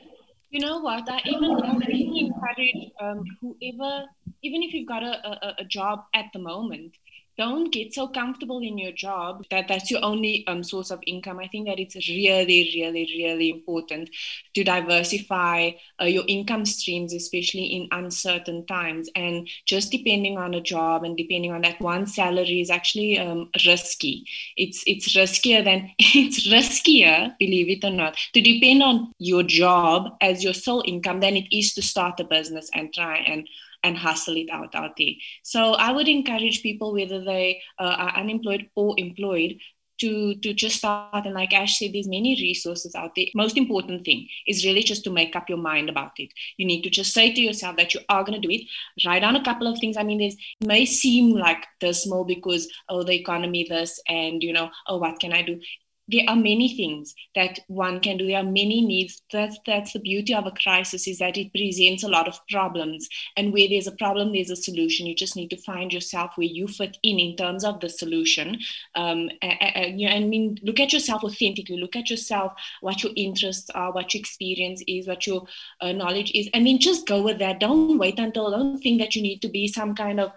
[0.49, 1.09] You know what?
[1.09, 4.05] I even, even encourage um, whoever,
[4.43, 6.95] even if you've got a, a, a job at the moment,
[7.37, 11.39] don't get so comfortable in your job that that's your only um, source of income.
[11.39, 14.09] I think that it's really, really, really important
[14.55, 15.71] to diversify
[16.01, 19.09] uh, your income streams, especially in uncertain times.
[19.15, 23.49] And just depending on a job and depending on that one salary is actually um,
[23.65, 24.25] risky.
[24.55, 30.09] It's it's riskier than it's riskier, believe it or not, to depend on your job
[30.21, 33.47] as your sole income than it is to start a business and try and
[33.83, 35.13] and hustle it out out there.
[35.43, 39.59] So I would encourage people, whether they uh, are unemployed or employed,
[39.99, 41.25] to to just start.
[41.25, 43.25] And like ash said there's many resources out there.
[43.35, 46.29] Most important thing is really just to make up your mind about it.
[46.57, 48.61] You need to just say to yourself that you are going to do it.
[49.05, 49.97] Write down a couple of things.
[49.97, 54.69] I mean it may seem like dismal because oh the economy this and you know
[54.87, 55.59] oh what can i do
[56.07, 58.27] there are many things that one can do.
[58.27, 59.21] There are many needs.
[59.31, 63.07] That's that's the beauty of a crisis is that it presents a lot of problems.
[63.35, 65.05] And where there's a problem there's a solution.
[65.05, 68.59] You just need to find yourself where you fit in in terms of the solution.
[68.95, 71.77] Um, and, you know, I mean look at yourself authentically.
[71.77, 75.45] Look at yourself what your interests are what your experience is what your
[75.81, 76.49] uh, knowledge is.
[76.53, 77.59] And then just go with that.
[77.59, 80.31] Don't wait until don't think that you need to be some kind of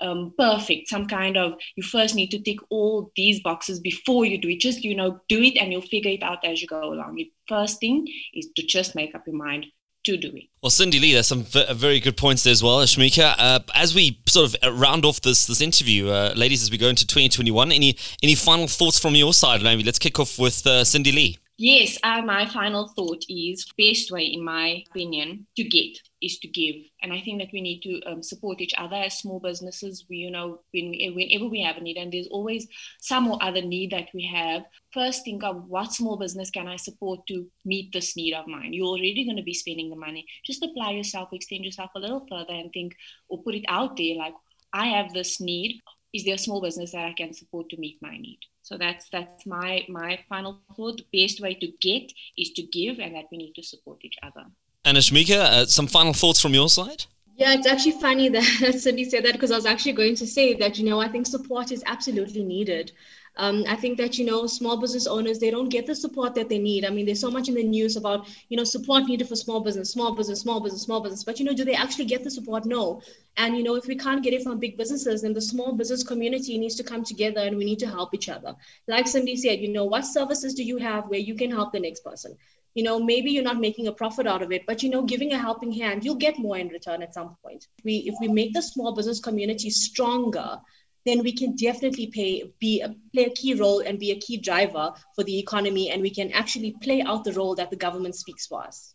[0.00, 4.38] um, perfect, some kind of, you first need to tick all these boxes before you
[4.38, 4.60] do it.
[4.60, 7.16] Just, you know, do it and you'll figure it out as you go along.
[7.16, 9.66] The first thing is to just make up your mind
[10.04, 10.44] to do it.
[10.62, 13.34] Well, Cindy Lee, there's some v- very good points there as well, Shmika.
[13.38, 16.78] Uh, as we sort of uh, round off this this interview, uh, ladies, as we
[16.78, 19.62] go into 2021, any any final thoughts from your side?
[19.62, 21.38] Maybe let's kick off with uh, Cindy Lee.
[21.56, 26.48] Yes, uh, my final thought is best way, in my opinion, to get is to
[26.48, 30.04] give, and I think that we need to um, support each other as small businesses.
[30.10, 32.66] We, you know, when we, whenever we have a need, and there's always
[33.00, 34.64] some or other need that we have.
[34.92, 38.72] First, think of what small business can I support to meet this need of mine.
[38.72, 40.26] You're already going to be spending the money.
[40.44, 42.96] Just apply yourself, extend yourself a little further, and think
[43.28, 44.34] or put it out there like,
[44.72, 45.82] I have this need.
[46.12, 48.40] Is there a small business that I can support to meet my need?
[48.64, 50.96] So that's that's my my final thought.
[50.96, 54.16] The best way to get is to give, and that we need to support each
[54.22, 54.46] other.
[54.86, 57.04] And Ashmika, uh, some final thoughts from your side?
[57.36, 60.54] Yeah, it's actually funny that Cindy said that because I was actually going to say
[60.54, 62.92] that you know I think support is absolutely needed.
[63.36, 66.48] Um, I think that you know small business owners they don't get the support that
[66.48, 66.84] they need.
[66.84, 69.60] I mean, there's so much in the news about you know support needed for small
[69.60, 71.24] business, small business, small business, small business.
[71.24, 72.64] But you know, do they actually get the support?
[72.64, 73.02] No.
[73.36, 76.04] And you know, if we can't get it from big businesses, then the small business
[76.04, 78.54] community needs to come together and we need to help each other.
[78.86, 81.80] Like Cindy said, you know, what services do you have where you can help the
[81.80, 82.36] next person?
[82.74, 85.32] you know maybe you're not making a profit out of it but you know giving
[85.32, 88.52] a helping hand you'll get more in return at some point we if we make
[88.52, 90.60] the small business community stronger
[91.04, 94.38] then we can definitely pay, be a, play a key role and be a key
[94.38, 98.14] driver for the economy, and we can actually play out the role that the government
[98.14, 98.93] speaks for us.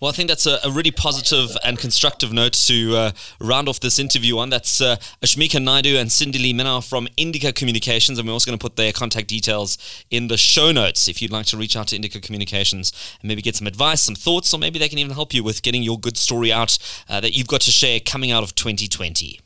[0.00, 3.80] Well, I think that's a, a really positive and constructive note to uh, round off
[3.80, 4.50] this interview on.
[4.50, 8.58] That's uh, Ashmika Naidoo and Cindy Lee Minnaar from Indika Communications, and we're also going
[8.58, 9.78] to put their contact details
[10.10, 13.42] in the show notes if you'd like to reach out to Indika Communications and maybe
[13.42, 15.98] get some advice, some thoughts, or maybe they can even help you with getting your
[15.98, 19.40] good story out uh, that you've got to share coming out of 2020.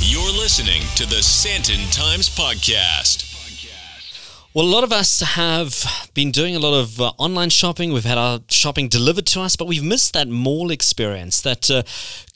[0.00, 3.23] You're listening to the Sandton Times Podcast.
[4.54, 7.92] Well, a lot of us have been doing a lot of uh, online shopping.
[7.92, 11.82] We've had our shopping delivered to us, but we've missed that mall experience, that uh,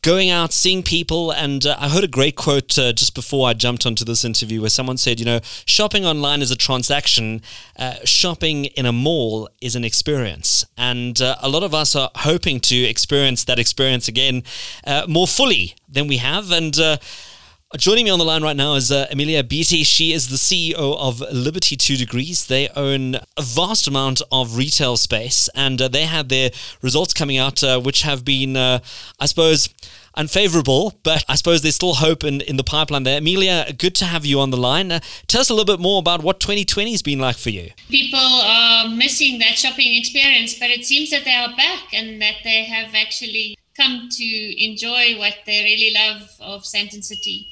[0.02, 1.30] going out, seeing people.
[1.30, 4.60] And uh, I heard a great quote uh, just before I jumped onto this interview
[4.60, 7.40] where someone said, you know, shopping online is a transaction,
[7.78, 10.66] uh, shopping in a mall is an experience.
[10.76, 14.42] And uh, a lot of us are hoping to experience that experience again
[15.06, 16.50] more fully than we have.
[16.50, 16.76] And
[17.76, 19.84] Joining me on the line right now is uh, Amelia Beattie.
[19.84, 22.46] She is the CEO of Liberty Two Degrees.
[22.46, 26.50] They own a vast amount of retail space, and uh, they had their
[26.80, 28.78] results coming out, uh, which have been, uh,
[29.20, 29.68] I suppose,
[30.14, 33.18] unfavorable, but I suppose there's still hope in, in the pipeline there.
[33.18, 34.90] Amelia, good to have you on the line.
[34.90, 37.70] Uh, tell us a little bit more about what 2020 has been like for you.
[37.90, 42.36] People are missing that shopping experience, but it seems that they are back and that
[42.44, 47.46] they have actually come to enjoy what they really love of Sandton City.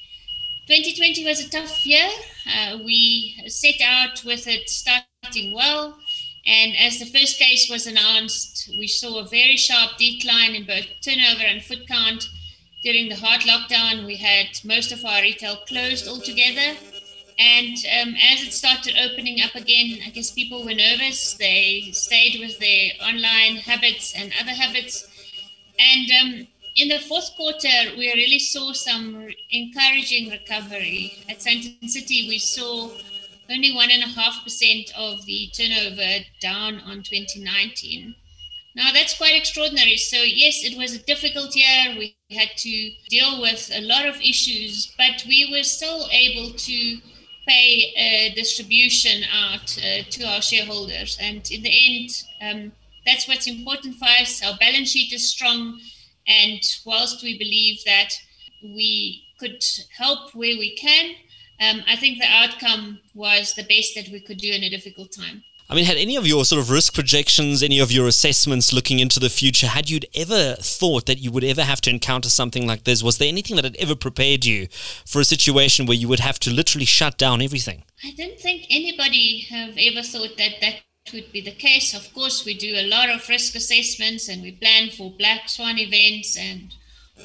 [0.66, 2.09] 2020 was a tough year.
[2.44, 5.96] Uh, we set out with it starting well.
[6.44, 10.87] And as the first case was announced, we saw a very sharp decline in both
[11.02, 12.29] turnover and foot count.
[12.83, 16.76] During the hard lockdown, we had most of our retail closed altogether.
[17.38, 21.35] And um, as it started opening up again, I guess people were nervous.
[21.35, 25.07] They stayed with their online habits and other habits.
[25.79, 26.46] And um,
[26.77, 31.19] in the fourth quarter, we really saw some encouraging recovery.
[31.29, 32.91] At Sandton City, we saw
[33.49, 38.15] only 1.5% of the turnover down on 2019.
[38.75, 39.97] Now, that's quite extraordinary.
[39.97, 41.97] So, yes, it was a difficult year.
[41.97, 46.99] We had to deal with a lot of issues, but we were still able to
[47.49, 51.17] pay a distribution out uh, to our shareholders.
[51.19, 52.73] And in the end, um,
[53.07, 54.45] that's what's important for us.
[54.45, 55.81] Our balance sheet is strong
[56.27, 58.11] and whilst we believe that
[58.62, 59.62] we could
[59.97, 61.15] help where we can,
[61.61, 65.12] um, I think the outcome was the best that we could do in a difficult
[65.12, 65.43] time.
[65.69, 69.01] I mean, had any of your sort of risk projections, any of your assessments looking
[69.01, 72.69] into the future, had you ever thought that you would ever have to encounter something
[72.69, 73.03] like this?
[73.03, 74.69] Was there anything that had ever prepared you
[75.05, 77.83] for a situation where you would have to literally shut down everything?
[78.05, 81.95] I don't think anybody have ever thought that that would be the case.
[81.95, 85.79] Of course, we do a lot of risk assessments and we plan for black swan
[85.79, 86.75] events and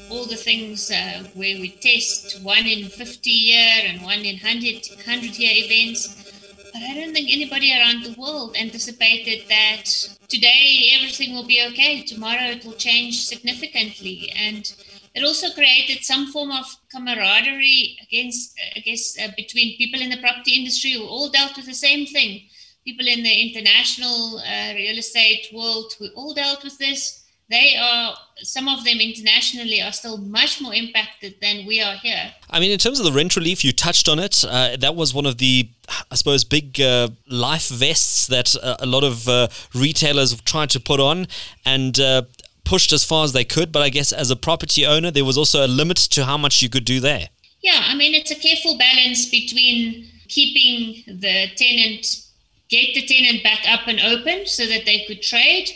[0.10, 4.88] all the things uh, where we test one in 50 year and one in 100,
[5.06, 6.32] 100 year events.
[6.74, 9.86] But I don't think anybody around the world anticipated that
[10.30, 14.32] today everything will be okay, tomorrow it will change significantly.
[14.36, 14.72] And
[15.14, 20.22] it also created some form of camaraderie against, I guess, uh, between people in the
[20.22, 22.44] property industry who all dealt with the same thing
[22.86, 27.20] people in the international uh, real estate world who all dealt with this.
[27.50, 32.34] They are, some of them internationally are still much more impacted than we are here.
[32.50, 34.46] I mean, in terms of the rent relief, you touched on it.
[34.46, 35.70] Uh, that was one of the,
[36.10, 40.80] I suppose, big uh, life vests that uh, a lot of uh, retailers tried to
[40.80, 41.28] put on
[41.66, 42.22] and uh,
[42.64, 43.74] pushed as far as they could.
[43.74, 46.62] But I guess as a property owner, there was also a limit to how much
[46.62, 47.28] you could do there.
[47.62, 52.31] Yeah, I mean, it's a careful balance between keeping the tenant
[52.72, 55.70] get the tenant back up and open so that they could trade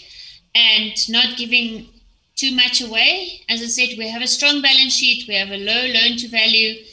[0.56, 1.88] and not giving
[2.36, 3.42] too much away.
[3.50, 6.28] As I said, we have a strong balance sheet, we have a low loan to
[6.30, 6.84] value,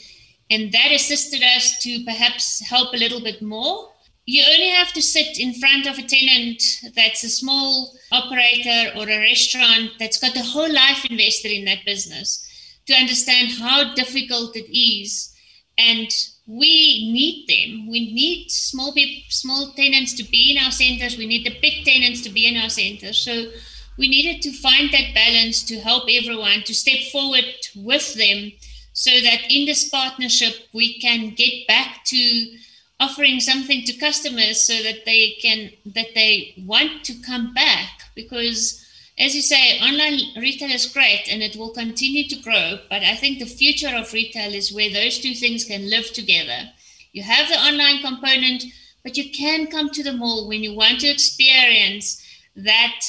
[0.51, 3.91] and that assisted us to perhaps help a little bit more.
[4.27, 6.63] You only have to sit in front of a tenant
[6.95, 11.85] that's a small operator or a restaurant that's got the whole life invested in that
[11.85, 12.49] business
[12.87, 15.33] to understand how difficult it is
[15.79, 16.11] and
[16.47, 17.89] we need them.
[17.89, 18.95] We need small
[19.29, 21.17] small tenants to be in our centers.
[21.17, 23.19] We need the big tenants to be in our centers.
[23.19, 23.51] So
[23.97, 27.45] we needed to find that balance to help everyone to step forward
[27.77, 28.53] with them,
[28.93, 32.59] so that in this partnership we can get back to
[32.99, 38.82] offering something to customers, so that they can that they want to come back because
[39.19, 42.79] as you say, online retail is great and it will continue to grow.
[42.89, 46.71] But I think the future of retail is where those two things can live together.
[47.13, 48.65] You have the online component,
[49.03, 53.01] but you can come to the mall when you want to experience that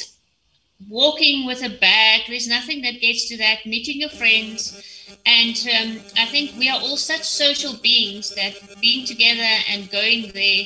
[0.89, 2.21] walking with a bag.
[2.27, 3.65] There's nothing that gets to that.
[3.65, 4.81] Meeting your friends.
[5.25, 10.31] And um, I think we are all such social beings that being together and going
[10.33, 10.65] there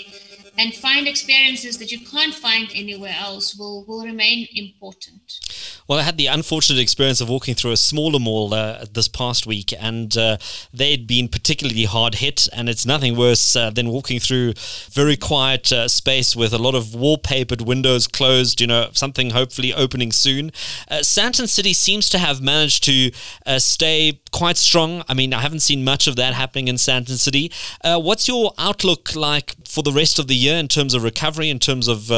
[0.57, 5.39] and find experiences that you can't find anywhere else will, will remain important.
[5.87, 9.47] Well, I had the unfortunate experience of walking through a smaller mall uh, this past
[9.47, 10.37] week, and uh,
[10.73, 12.49] they'd been particularly hard hit.
[12.51, 14.53] And it's nothing worse uh, than walking through
[14.89, 18.59] very quiet uh, space with a lot of wallpapered windows closed.
[18.59, 20.51] You know, something hopefully opening soon.
[20.89, 23.11] Uh, Sandton City seems to have managed to
[23.45, 25.03] uh, stay quite strong.
[25.07, 27.51] I mean, I haven't seen much of that happening in Sandton City.
[27.83, 31.59] what's your outlook like for the rest of the year in terms of recovery, in
[31.59, 32.09] terms of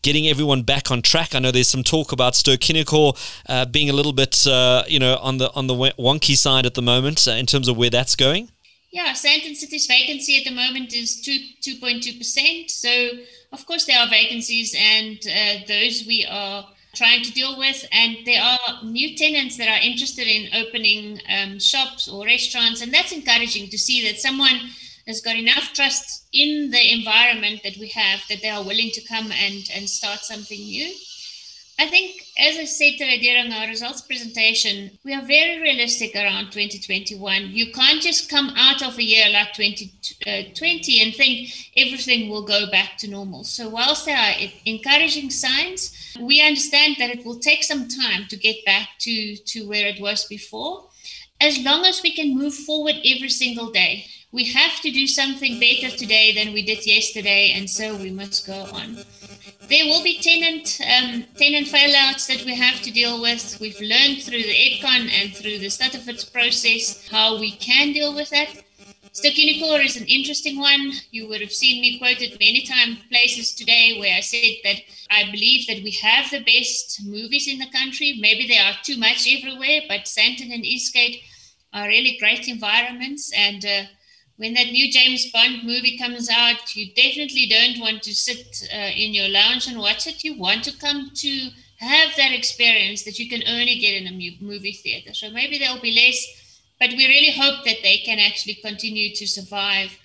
[0.00, 1.34] getting everyone back on track?
[1.34, 5.18] I know there's some talk about Ster-Kinekor uh, being a little bit, uh, you know,
[5.20, 8.16] on the on the wonky side at the moment uh, in terms of where that's
[8.16, 8.48] going?
[8.92, 12.70] Yeah, Sandton City's vacancy at the moment is two two point two percent.
[12.70, 13.10] So
[13.52, 17.86] of course there are vacancies, and uh, those we are trying to deal with.
[17.92, 22.90] And there are new tenants that are interested in opening um, shops or restaurants, and
[22.90, 24.58] that's encouraging to see that someone
[25.06, 29.00] has got enough trust in the environment that we have that they are willing to
[29.02, 30.92] come and and start something new.
[31.78, 36.52] I think, as I said today during our results presentation, we are very realistic around
[36.52, 37.50] 2021.
[37.50, 42.44] You can't just come out of a year like 2020 uh, and think everything will
[42.44, 43.42] go back to normal.
[43.44, 44.34] So, whilst there are
[44.66, 49.66] encouraging signs, we understand that it will take some time to get back to, to
[49.66, 50.88] where it was before.
[51.40, 55.60] As long as we can move forward every single day, we have to do something
[55.60, 58.96] better today than we did yesterday, and so we must go on.
[59.68, 63.58] There will be tenant um, tenant failouts that we have to deal with.
[63.60, 68.30] We've learned through the EDCON and through the Stuttafords process how we can deal with
[68.30, 68.48] that.
[69.14, 70.92] Ster-Kinekor is an interesting one.
[71.10, 74.80] You would have seen me quoted many times places today where I said that
[75.10, 78.18] I believe that we have the best movies in the country.
[78.18, 81.20] Maybe there are too much everywhere, but Sandton and Eastgate
[81.74, 83.82] are really great environments and uh,
[84.36, 88.90] when that new James Bond movie comes out, you definitely don't want to sit uh,
[88.96, 90.24] in your lounge and watch it.
[90.24, 94.38] You want to come to have that experience that you can only get in a
[94.40, 95.12] movie theater.
[95.14, 99.26] So maybe there'll be less, but we really hope that they can actually continue to
[99.26, 99.98] survive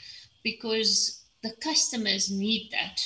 [0.44, 3.02] because the customers need that.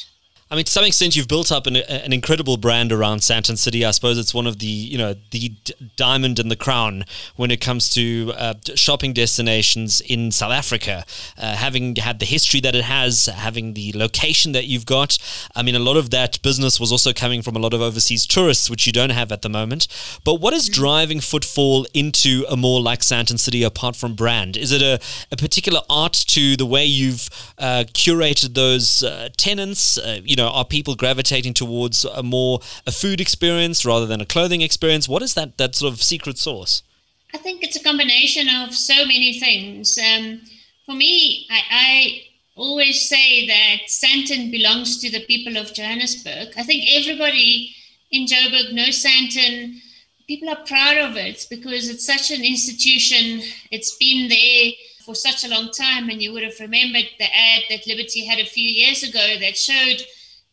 [0.52, 3.86] I mean, to some extent, you've built up an, an incredible brand around Sandton City.
[3.86, 7.06] I suppose it's one of the, you know, the d- diamond in the crown
[7.38, 11.06] when it comes to uh, shopping destinations in South Africa.
[11.38, 15.18] Uh, having had the history that it has, having the location that you've got.
[15.56, 18.26] I mean, a lot of that business was also coming from a lot of overseas
[18.26, 19.88] tourists, which you don't have at the moment.
[20.26, 24.58] But what is driving footfall into a mall like Sandton City apart from brand?
[24.58, 25.00] Is it a,
[25.32, 29.98] a particular art to the way you've uh, curated those uh, tenants?
[29.98, 34.22] Uh, you know, know, are people gravitating towards a more a food experience rather than
[34.22, 35.08] a clothing experience?
[35.08, 36.84] What is that that sort of secret sauce?
[37.34, 39.98] I think it's a combination of so many things.
[39.98, 40.42] Um,
[40.86, 42.22] for me, I, I
[42.56, 46.54] always say that Sandton belongs to the people of Johannesburg.
[46.58, 47.74] I think everybody
[48.12, 49.78] in Joburg knows Sandton.
[50.28, 53.42] People are proud of it because it's such an institution.
[53.72, 54.74] It's been there
[55.06, 56.10] for such a long time.
[56.10, 59.58] And you would have remembered the ad that Liberty had a few years ago that
[59.58, 60.02] showed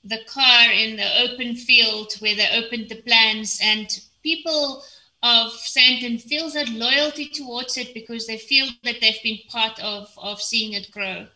[0.05, 4.83] the car in the open field where they opened the plans and people
[5.23, 10.09] of Sandton feel that loyalty towards it because they feel that they've been part of,
[10.17, 11.27] of seeing it grow.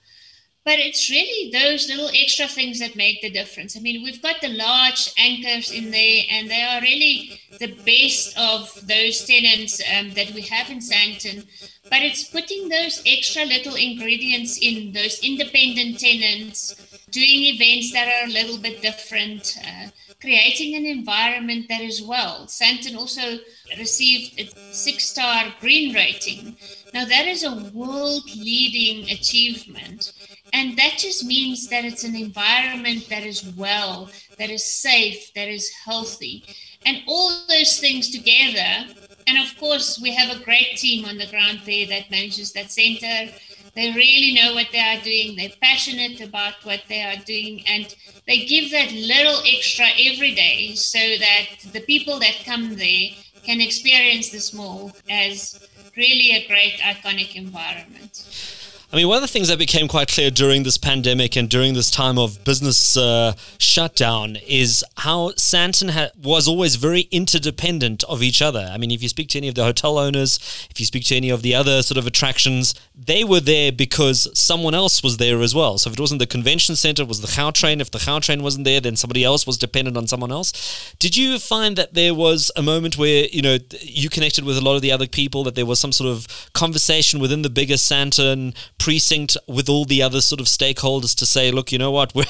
[0.65, 3.77] But it's really those little extra things that make the difference.
[3.77, 8.39] I mean, we've got the large anchors in there, and they are really the best
[8.39, 11.47] of those tenants um, that we have in Sandton.
[11.91, 16.77] But it's putting those extra little ingredients in, those independent tenants,
[17.13, 19.89] doing events that are a little bit different, uh,
[20.21, 22.47] creating an environment that is well.
[22.47, 23.39] Sandton also
[23.79, 26.57] received a six star green rating.
[26.95, 30.13] Now, that is a world leading achievement.
[30.55, 35.49] And that just means that it's an environment that is well, that is safe, that
[35.49, 36.45] is healthy.
[36.85, 38.95] And all those things together.
[39.27, 42.71] And of course, we have a great team on the ground there that manages that
[42.71, 43.33] center.
[43.75, 45.37] They really know what they are doing.
[45.37, 47.65] They're passionate about what they are doing.
[47.67, 47.95] And
[48.27, 53.11] they give that little extra every day so that the people that come there
[53.45, 55.67] can experience this mall as
[55.97, 58.62] really a great, iconic environment.
[58.93, 61.73] I mean, one of the things that became quite clear during this pandemic and during
[61.73, 68.23] this time of business uh, shutdown is how Sandton ha- was always very interdependent of
[68.23, 68.69] each other.
[68.71, 70.39] I mean, if you speak to any of the hotel owners,
[70.71, 74.29] if you speak to any of the other sort of attractions, they were there because
[74.39, 75.79] someone else was there as well.
[75.79, 77.81] So if it wasn't the convention center, it was the Gautrain.
[77.81, 80.95] If the Gautrain wasn't there, then somebody else was dependent on someone else.
[80.99, 84.61] Did you find that there was a moment where, you know, you connected with a
[84.61, 87.77] lot of the other people, that there was some sort of conversation within the bigger
[87.77, 92.15] Sandton precinct with all the other sort of stakeholders to say, look, you know what,
[92.15, 92.25] we're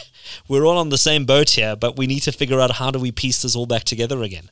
[0.49, 2.99] we're all on the same boat here, but we need to figure out how do
[2.99, 4.51] we piece this all back together again.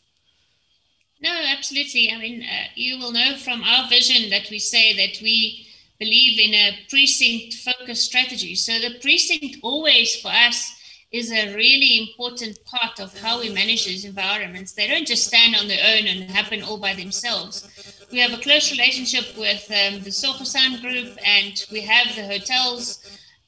[1.22, 2.10] No, absolutely.
[2.10, 5.66] I mean, uh, you will know from our vision that we say that we
[5.98, 8.54] believe in a precinct focused strategy.
[8.54, 10.74] So the precinct always for us
[11.12, 14.72] is a really important part of how we manage these environments.
[14.72, 17.68] They don't just stand on their own and happen all by themselves.
[18.10, 22.26] We have a close relationship with um, the Tsogo Sun group, and we have the
[22.26, 22.98] hotels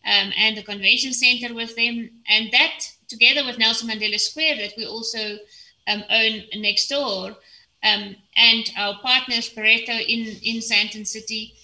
[0.04, 2.08] um, and the convention center with them.
[2.28, 5.38] And that, together with Nelson Mandela Square, that we also
[5.88, 7.36] um, own next door,
[7.82, 11.54] um, and our partners, Pareto in, in Sandton City,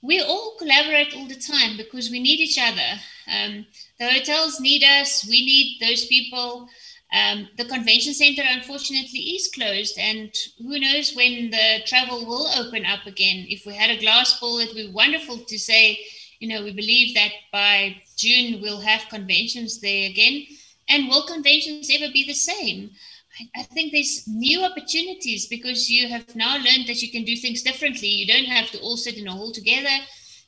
[0.00, 3.00] we all collaborate all the time because we need each other.
[3.30, 3.66] Um,
[3.98, 6.68] the hotels need us, we need those people.
[7.12, 12.84] Um, the convention center, unfortunately, is closed, and who knows when the travel will open
[12.84, 13.46] up again.
[13.48, 16.00] If we had a glass ball, it would be wonderful to say,
[16.40, 20.46] you know, we believe that by June we'll have conventions there again.
[20.88, 22.90] And will conventions ever be the same?
[23.54, 27.62] I think there's new opportunities because you have now learned that you can do things
[27.62, 28.08] differently.
[28.08, 29.94] You don't have to all sit in a hall together.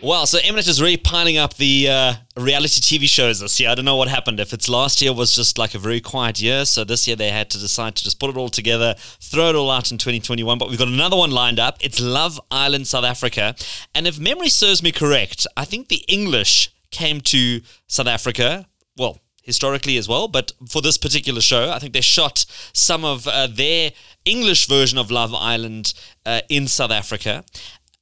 [0.00, 3.68] Well, so Mnet is really piling up the uh, reality TV shows this year.
[3.68, 4.38] I don't know what happened.
[4.38, 7.30] If it's last year was just like a very quiet year, so this year they
[7.30, 10.56] had to decide to just put it all together, throw it all out in 2021.
[10.56, 11.78] But we've got another one lined up.
[11.80, 13.56] It's Love Island, South Africa.
[13.92, 18.68] And if memory serves me correct, I think the English came to South Africa.
[18.96, 23.26] Well, historically as well, but for this particular show, I think they shot some of
[23.26, 23.92] uh, their
[24.26, 25.94] English version of Love Island
[26.26, 27.44] uh, in South Africa.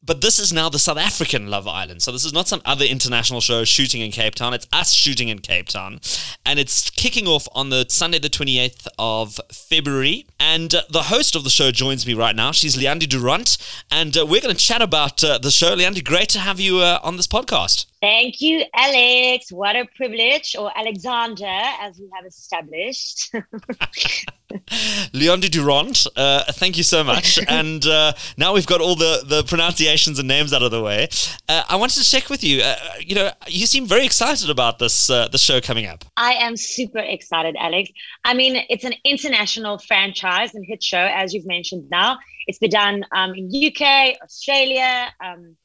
[0.06, 2.00] But this is now the South African Love Island.
[2.00, 4.54] So this is not some other international show shooting in Cape Town.
[4.54, 6.00] It's us shooting in Cape Town.
[6.44, 10.26] And it's kicking off on the Sunday, the 28th of February.
[10.38, 12.52] And uh, the host of the show joins me right now.
[12.52, 13.58] She's Leandie du Randt.
[13.90, 15.74] And uh, we're going to chat about uh, the show.
[15.74, 17.86] Leandie, great to have you uh, on this podcast.
[18.06, 19.50] Thank you, Alex.
[19.50, 23.34] What a privilege, or Alexander, as we have established.
[25.12, 27.40] Leandie du Randt, uh, thank you so much.
[27.48, 31.08] and uh, now we've got all the, the pronunciations and names out of the way.
[31.48, 32.62] Uh, I wanted to check with you.
[32.62, 36.04] Uh, you know, you seem very excited about this uh, the show coming up.
[36.16, 37.90] I am super excited, Alex.
[38.24, 41.90] I mean, it's an international franchise and hit show, as you've mentioned.
[41.90, 45.08] Now it's been done um, in UK, Australia.
[45.20, 45.56] Um,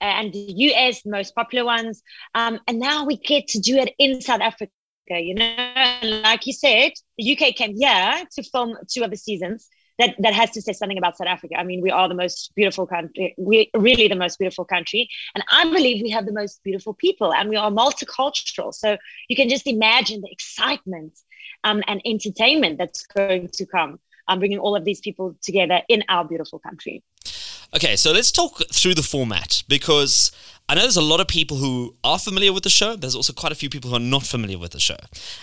[0.00, 2.02] and the US, the most popular ones.
[2.34, 4.72] Um, and now we get to do it in South Africa,
[5.08, 5.44] you know.
[5.44, 9.68] And like you said, the UK came here to film two of the seasons.
[9.98, 11.56] That, that has to say something about South Africa.
[11.58, 13.34] I mean, we are the most beautiful country.
[13.36, 17.34] We really the most beautiful country, and I believe we have the most beautiful people,
[17.34, 18.72] and we are multicultural.
[18.72, 18.96] So
[19.28, 21.18] you can just imagine the excitement
[21.64, 24.00] um, and entertainment that's going to come.
[24.28, 27.02] um, bringing all of these people together in our beautiful country.
[27.74, 30.32] Okay, so let's talk through the format because
[30.68, 32.96] I know there's a lot of people who are familiar with the show.
[32.96, 34.96] There's also quite a few people who are not familiar with the show.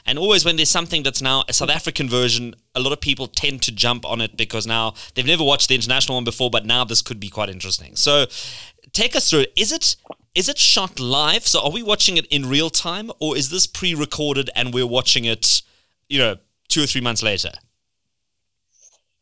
[0.05, 3.27] And always when there's something that's now a South African version, a lot of people
[3.27, 6.65] tend to jump on it because now they've never watched the international one before, but
[6.65, 7.95] now this could be quite interesting.
[7.95, 8.25] So
[8.91, 9.45] take us through.
[9.55, 9.95] Is it
[10.35, 11.47] is it shot live?
[11.47, 15.25] So are we watching it in real time or is this pre-recorded and we're watching
[15.25, 15.61] it,
[16.09, 16.35] you know,
[16.67, 17.51] two or three months later?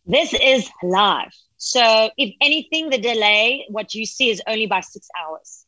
[0.06, 1.34] This is live.
[1.58, 5.66] So, if anything, the delay, what you see is only by six hours.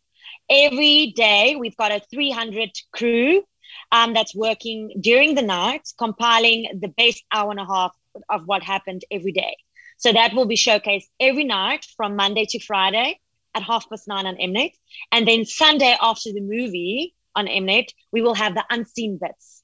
[0.50, 3.44] Every day, we've got a 300 crew
[3.92, 7.96] um, that's working during the night, compiling the best hour and a half
[8.30, 9.56] of what happened every day.
[9.98, 13.20] So, that will be showcased every night from Monday to Friday
[13.56, 14.74] at half past nine on Mnet.
[15.12, 19.64] And then Sunday after the movie on Mnet, we will have the unseen bits.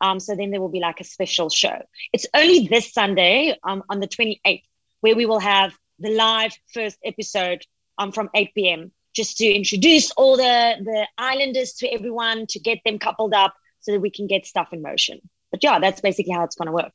[0.00, 1.82] Um, so then there will be like a special show.
[2.12, 4.62] It's only this Sunday um, on the 28th
[5.00, 7.64] where we will have the live first episode
[7.98, 8.92] um, from 8 p.m.
[9.14, 13.92] just to introduce all the, the islanders to everyone, to get them coupled up so
[13.92, 15.20] that we can get stuff in motion.
[15.50, 16.92] But yeah, that's basically how it's going to work.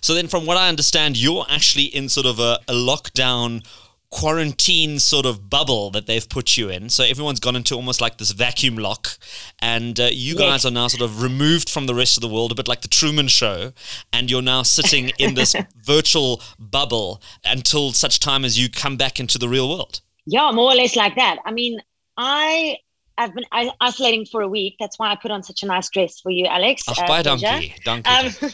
[0.00, 3.66] So then, from what I understand, you're actually in sort of a, a lockdown
[4.10, 6.88] quarantine sort of bubble that they've put you in.
[6.88, 9.18] So everyone's gone into almost like this vacuum lock,
[9.60, 10.38] and uh, you Yes.
[10.38, 12.82] guys are now sort of removed from the rest of the world, a bit like
[12.82, 13.72] the Truman Show,
[14.12, 19.18] and you're now sitting in this virtual bubble until such time as you come back
[19.20, 20.00] into the real world.
[20.26, 21.38] Yeah, more or less like that.
[21.44, 21.80] I mean,
[22.16, 22.76] I
[23.18, 23.44] I've been
[23.80, 24.76] isolating for a week.
[24.78, 26.82] That's why I put on such a nice dress for you, Alex.
[26.88, 27.74] Uh, bye, donkey.
[27.84, 28.10] Donkey.
[28.10, 28.30] Um,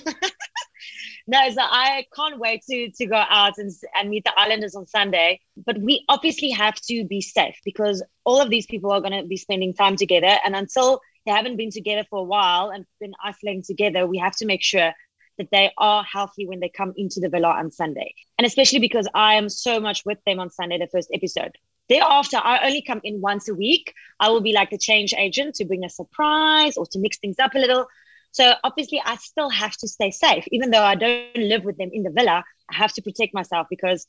[1.26, 4.86] no, so I can't wait to to go out and, and meet the islanders on
[4.86, 5.40] Sunday.
[5.56, 9.26] But we obviously have to be safe because all of these people are going to
[9.26, 13.14] be spending time together, and until they haven't been together for a while and been
[13.22, 14.92] isolating together, we have to make sure
[15.38, 18.14] that they are healthy when they come into the villa on Sunday.
[18.38, 21.52] And especially because I am so much with them on Sunday, the first episode.
[21.88, 23.92] Thereafter, I only come in once a week.
[24.20, 27.38] I will be like the change agent to bring a surprise or to mix things
[27.38, 27.86] up a little.
[28.32, 31.90] So obviously, I still have to stay safe, even though I don't live with them
[31.92, 32.42] in the villa.
[32.70, 34.06] I have to protect myself because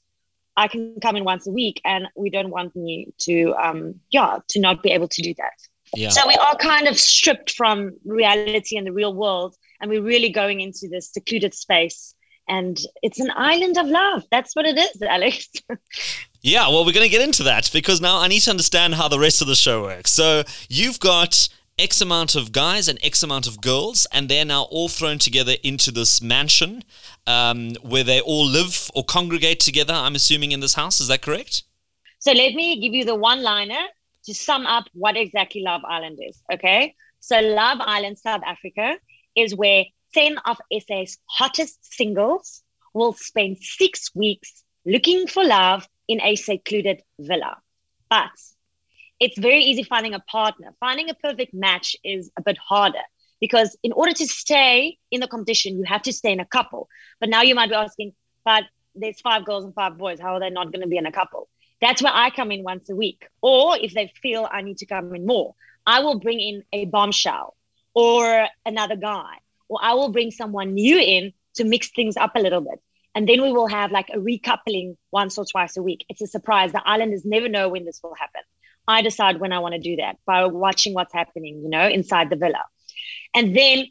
[0.55, 4.39] I can come in once a week, and we don't want me to, um, yeah,
[4.49, 5.53] to not be able to do that.
[5.95, 6.09] Yeah.
[6.09, 10.29] So we are kind of stripped from reality and the real world, and we're really
[10.29, 12.15] going into this secluded space.
[12.47, 14.23] And it's an island of love.
[14.29, 15.49] That's what it is, Alex.
[16.45, 19.07] Yeah, well, we're going to get into that because now I need to understand how
[19.07, 20.11] the rest of the show works.
[20.11, 21.47] So you've got
[21.79, 25.55] X amount of guys and X amount of girls, and they're now all thrown together
[25.63, 26.83] into this mansion
[27.25, 31.01] um, where they all live or congregate together, I'm assuming, in this house.
[31.01, 31.63] Is that correct?
[32.19, 33.85] So let me give you the one liner
[34.25, 36.41] to sum up what exactly Love Island is.
[36.53, 36.95] Okay.
[37.19, 38.97] So Love Island, South Africa,
[39.35, 42.61] is where 10 of SA's hottest singles
[42.93, 47.57] will spend six weeks looking for love in a secluded villa.
[48.09, 48.29] But
[49.23, 50.73] it's very easy finding a partner.
[50.81, 53.05] Finding a perfect match is a bit harder
[53.39, 56.89] because in order to stay in the competition, you have to stay in a couple.
[57.21, 58.13] But now you might be asking,
[58.43, 58.65] but
[58.95, 60.19] there's five girls and five boys.
[60.19, 61.47] How are they not going to be in a couple?
[61.79, 63.25] That's where I come in once a week.
[63.41, 65.55] Or if they feel I need to come in more,
[65.87, 67.55] I will bring in a bombshell
[67.93, 69.35] or another guy,
[69.69, 72.81] or I will bring someone new in to mix things up a little bit.
[73.15, 76.05] And then we will have like a recoupling once or twice a week.
[76.09, 76.73] It's a surprise.
[76.73, 78.41] The islanders never know when this will happen.
[78.87, 82.29] I decide when I want to do that by watching what's happening, you know, inside
[82.29, 82.63] the villa.
[83.33, 83.87] And then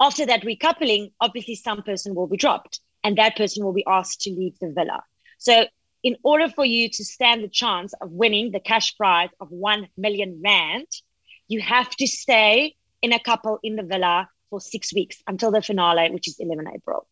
[0.00, 4.20] after that recoupling, obviously some person will be dropped and that person will be asked
[4.22, 5.02] to leave the villa.
[5.38, 5.66] So
[6.02, 9.88] in order for you to stand the chance of winning the cash prize of 1
[9.96, 10.86] million rand,
[11.48, 15.62] you have to stay in a couple in the villa for six weeks until the
[15.62, 17.08] finale, which is 11 April.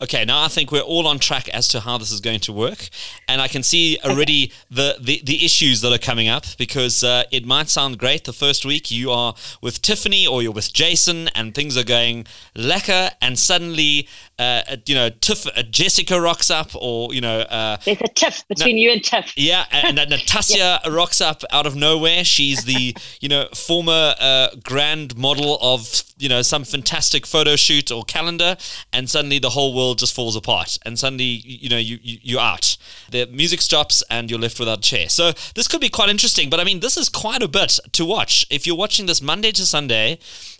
[0.00, 2.52] Okay, now I think we're all on track as to how this is going to
[2.52, 2.88] work,
[3.28, 7.24] and I can see already the, the, the issues that are coming up because uh,
[7.30, 11.28] it might sound great the first week you are with Tiffany or you're with Jason
[11.34, 14.08] and things are going lekker, and suddenly
[14.38, 18.46] uh, you know Tiff uh, Jessica rocks up or you know uh, there's a tiff
[18.48, 19.32] between na- you and Tiff.
[19.36, 20.88] Yeah, and, and Natasha yeah.
[20.88, 22.24] rocks up out of nowhere.
[22.24, 27.90] She's the you know former uh, grand model of you know some fantastic photo shoot
[27.90, 28.56] or calendar,
[28.92, 32.40] and suddenly the whole world just falls apart, and suddenly you know you, you you're
[32.40, 32.76] out.
[33.10, 35.08] The music stops, and you're left without a chair.
[35.08, 36.50] So this could be quite interesting.
[36.50, 38.46] But I mean, this is quite a bit to watch.
[38.50, 40.18] If you're watching this Monday to Sunday,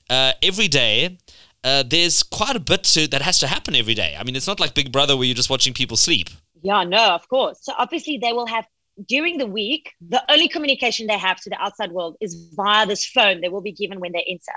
[0.09, 1.19] uh, every day.
[1.65, 4.17] Uh, there's quite a bit to, that has to happen every day.
[4.19, 6.29] I mean, it's not like Big Brother where you're just watching people sleep.
[6.63, 7.59] Yeah, no, of course.
[7.63, 8.65] So obviously they will have
[9.05, 13.07] during the week, the only communication they have to the outside world is via this
[13.07, 14.53] phone they will be given when they enter.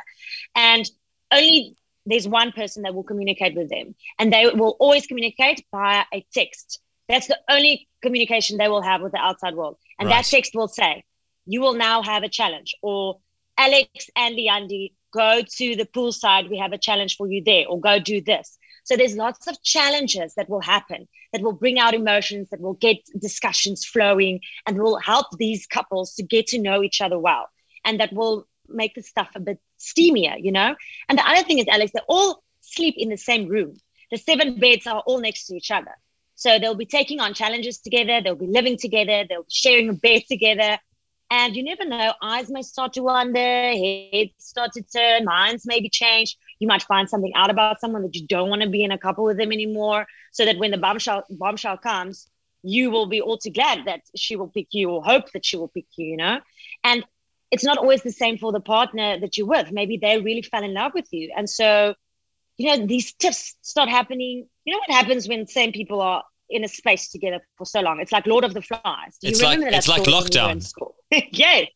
[0.55, 0.89] And
[1.31, 1.75] only
[2.05, 6.25] there's one person that will communicate with them, and they will always communicate via a
[6.33, 6.79] text.
[7.07, 9.77] That's the only communication they will have with the outside world.
[9.99, 10.23] And right.
[10.23, 11.03] that text will say,
[11.45, 13.19] You will now have a challenge, or
[13.57, 16.49] Alex and Leandie, go to the poolside.
[16.49, 18.57] We have a challenge for you there, or go do this.
[18.83, 22.73] So there's lots of challenges that will happen that will bring out emotions, that will
[22.73, 27.49] get discussions flowing, and will help these couples to get to know each other well.
[27.85, 30.75] And that will make the stuff a bit steamier, you know?
[31.07, 33.75] And the other thing is, Alex, they all sleep in the same room.
[34.11, 35.91] The seven beds are all next to each other.
[36.35, 39.93] So they'll be taking on challenges together, they'll be living together, they'll be sharing a
[39.93, 40.79] bed together.
[41.31, 45.79] And you never know, eyes may start to wander, heads start to turn, minds may
[45.79, 46.37] be changed.
[46.57, 48.97] You might find something out about someone that you don't want to be in a
[48.97, 50.07] couple with them anymore.
[50.31, 52.27] So that when the bombshell bombshell comes,
[52.63, 55.57] you will be all too glad that she will pick you or hope that she
[55.57, 56.39] will pick you, you know?
[56.83, 57.05] And
[57.51, 59.71] it's not always the same for the partner that you're with.
[59.71, 61.31] Maybe they really fell in love with you.
[61.35, 61.95] And so,
[62.57, 64.47] you know, these tips start happening.
[64.65, 67.99] You know what happens when same people are in a space together for so long?
[67.99, 69.17] It's like Lord of the Flies.
[69.21, 70.71] Do it's like it's like lockdown.
[71.31, 71.67] yes.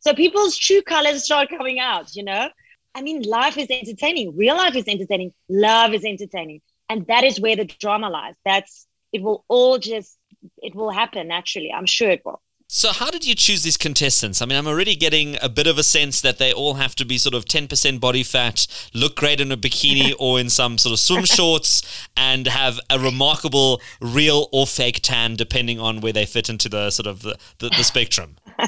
[0.00, 2.48] So people's true colors start coming out, you know?
[2.94, 4.36] I mean, life is entertaining.
[4.36, 5.32] Real life is entertaining.
[5.48, 6.60] Love is entertaining.
[6.88, 8.34] And that is where the drama lies.
[8.44, 10.18] That's it will all just
[10.58, 11.72] it will happen naturally.
[11.72, 12.40] I'm sure it will.
[12.70, 14.42] So, how did you choose these contestants?
[14.42, 17.06] I mean, I'm already getting a bit of a sense that they all have to
[17.06, 20.92] be sort of 10% body fat, look great in a bikini or in some sort
[20.92, 26.26] of swim shorts, and have a remarkable real or fake tan, depending on where they
[26.26, 28.36] fit into the sort of the, the, the spectrum.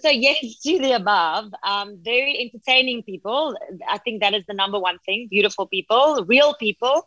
[0.00, 1.52] so, yes, to the above.
[1.62, 3.56] Um, very entertaining people.
[3.88, 5.28] I think that is the number one thing.
[5.30, 7.06] Beautiful people, real people,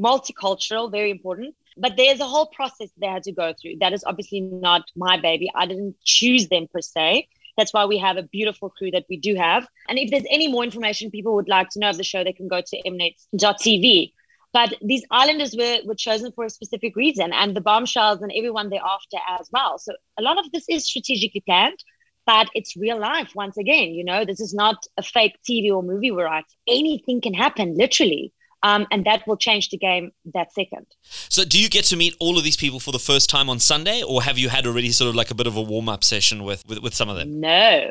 [0.00, 1.56] multicultural, very important.
[1.76, 3.76] But there's a whole process they had to go through.
[3.80, 5.50] That is obviously not my baby.
[5.54, 7.28] I didn't choose them per se.
[7.56, 9.66] That's why we have a beautiful crew that we do have.
[9.88, 12.32] And if there's any more information people would like to know of the show, they
[12.32, 14.12] can go to mnet.tv.
[14.52, 18.68] But these islanders were, were chosen for a specific reason, and the bombshells and everyone
[18.68, 19.78] thereafter as well.
[19.78, 21.78] So a lot of this is strategically planned,
[22.26, 23.94] but it's real life once again.
[23.94, 26.44] You know, this is not a fake TV or movie we're at.
[26.68, 28.32] Anything can happen, literally.
[28.64, 30.86] Um, and that will change the game that second.
[31.02, 33.58] So, do you get to meet all of these people for the first time on
[33.58, 36.04] Sunday, or have you had already sort of like a bit of a warm up
[36.04, 37.40] session with, with, with some of them?
[37.40, 37.90] No,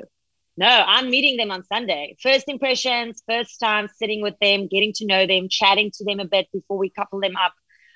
[0.58, 2.16] no, I'm meeting them on Sunday.
[2.22, 6.26] First impressions, first time sitting with them, getting to know them, chatting to them a
[6.26, 7.54] bit before we couple them up,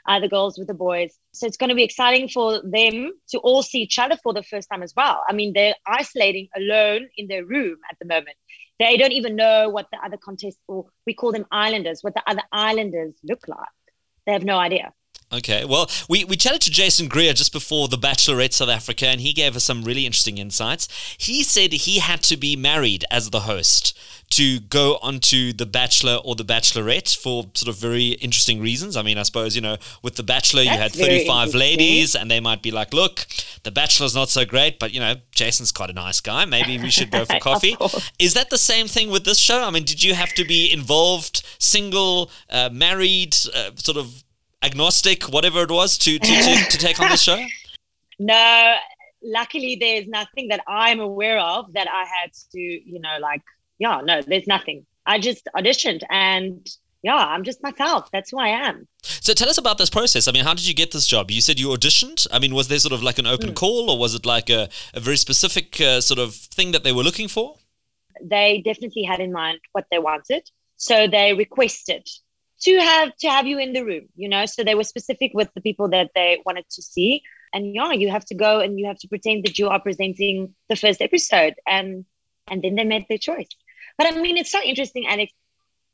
[0.08, 1.18] uh, the girls with the boys.
[1.34, 4.44] So it's going to be exciting for them to all see each other for the
[4.44, 5.22] first time as well.
[5.28, 8.38] I mean, they're isolating alone in their room at the moment.
[8.80, 12.24] They don't even know what the other contestants, or we call them islanders, what the
[12.28, 13.60] other islanders look like.
[14.26, 14.94] They have no idea.
[15.34, 19.20] Okay, well, we, we chatted to Jason Greer just before The Bachelorette South Africa, and
[19.20, 20.88] he gave us some really interesting insights.
[21.18, 23.98] He said he had to be married as the host
[24.32, 28.98] to go onto The Bachelor or The Bachelorette for sort of very interesting reasons.
[28.98, 32.40] I mean, I suppose, you know, with The Bachelor, you had 35 ladies, and they
[32.40, 33.26] might be like, look,
[33.64, 36.46] The Bachelor's not so great, but, you know, Jason's quite a nice guy.
[36.46, 37.76] Maybe we should go for coffee.
[38.20, 39.64] Is that the same thing with this show?
[39.64, 44.24] I mean, did you have to be involved, single, uh, married, uh, sort of
[44.64, 47.44] agnostic, whatever it was, to to, to, to take on the show?
[48.18, 48.76] No,
[49.22, 53.42] luckily there's nothing that I'm aware of that I had to, you know, like,
[53.80, 54.86] yeah, no, there's nothing.
[55.06, 56.68] I just auditioned and
[57.04, 58.10] yeah, I'm just myself.
[58.12, 58.88] That's who I am.
[59.04, 60.28] So tell us about this process.
[60.28, 61.30] I mean, how did you get this job?
[61.30, 62.26] You said you auditioned.
[62.32, 63.56] I mean, was there sort of like an open mm.
[63.56, 66.92] call or was it like a, a very specific uh, sort of thing that they
[66.92, 67.58] were looking for?
[68.22, 70.50] They definitely had in mind what they wanted.
[70.78, 72.08] So they requested
[72.62, 75.54] to have to have you in the room you know so they were specific with
[75.54, 77.22] the people that they wanted to see
[77.54, 80.54] and yeah you have to go and you have to pretend that you are presenting
[80.70, 82.06] the first episode and
[82.48, 83.50] and then they made their choice
[83.98, 85.32] but i mean it's so interesting alex.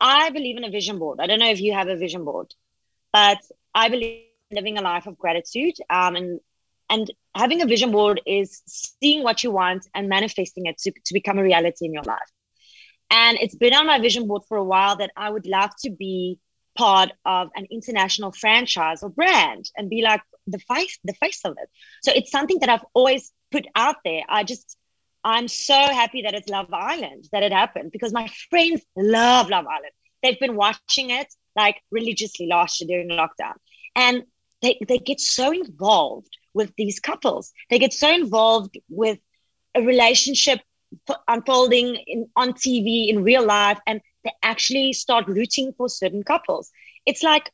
[0.04, 1.20] I believe in a vision board.
[1.22, 2.54] I don't know if you have a vision board
[3.14, 3.38] but
[3.76, 6.40] i believe living a life of gratitude um, and
[6.90, 11.14] and having a vision board is seeing what you want and manifesting it to, to
[11.14, 12.30] become a reality in your life.
[13.10, 15.90] And it's been on my vision board for a while that i would love to
[15.90, 16.40] be
[16.78, 21.54] part of an international franchise or brand and be like the face the face of
[21.62, 21.70] it.
[22.04, 24.24] So it's something that i've always put out there.
[24.28, 24.78] I just
[25.24, 29.66] i'm so happy that it's love island that it happened because my friends love love
[29.66, 29.92] island
[30.24, 33.54] they've been watching it like religiously last year during lockdown
[33.96, 34.24] and
[34.62, 39.20] they, they get so involved with these couples they get so involved with
[39.76, 40.60] a relationship
[41.28, 46.72] unfolding in, on tv in real life and they actually start rooting for certain couples.
[47.06, 47.52] It's like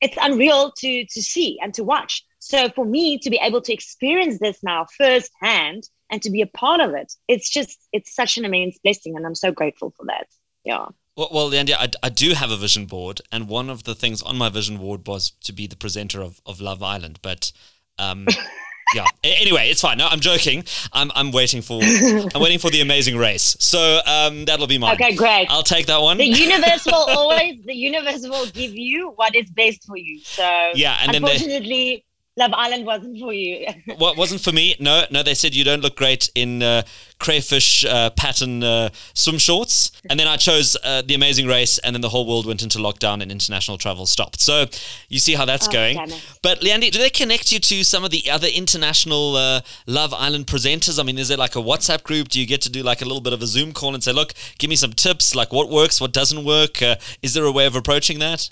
[0.00, 2.24] it's unreal to to see and to watch.
[2.38, 6.46] So for me to be able to experience this now firsthand and to be a
[6.46, 10.04] part of it, it's just it's such an immense blessing, and I'm so grateful for
[10.06, 10.26] that.
[10.62, 10.86] Yeah.
[11.16, 14.22] Well, well Leandia, I, I do have a vision board, and one of the things
[14.22, 17.18] on my vision board was to be the presenter of, of Love Island.
[17.22, 17.50] But
[17.98, 18.28] um,
[18.94, 19.06] yeah.
[19.24, 19.98] Anyway, it's fine.
[19.98, 20.64] No, I'm joking.
[20.92, 23.56] I'm I'm waiting for I'm waiting for the amazing race.
[23.58, 24.94] So um, that'll be mine.
[24.94, 25.46] Okay, great.
[25.50, 26.18] I'll take that one.
[26.18, 30.20] The universe will always the universe will give you what is best for you.
[30.20, 30.42] So
[30.74, 32.04] yeah, and then unfortunately,
[32.36, 33.66] Love Island wasn't for you.
[33.98, 34.74] what wasn't for me?
[34.80, 35.22] No, no.
[35.22, 36.82] They said you don't look great in uh,
[37.18, 41.94] crayfish uh, pattern uh, swim shorts, and then I chose uh, the Amazing Race, and
[41.94, 44.40] then the whole world went into lockdown and international travel stopped.
[44.40, 44.64] So
[45.10, 45.98] you see how that's oh, going.
[46.42, 50.46] But Leandie, do they connect you to some of the other international uh, Love Island
[50.46, 50.98] presenters?
[50.98, 52.28] I mean, is there like a WhatsApp group?
[52.28, 54.12] Do you get to do like a little bit of a Zoom call and say,
[54.12, 56.80] "Look, give me some tips, like what works, what doesn't work"?
[56.80, 58.48] Uh, is there a way of approaching that?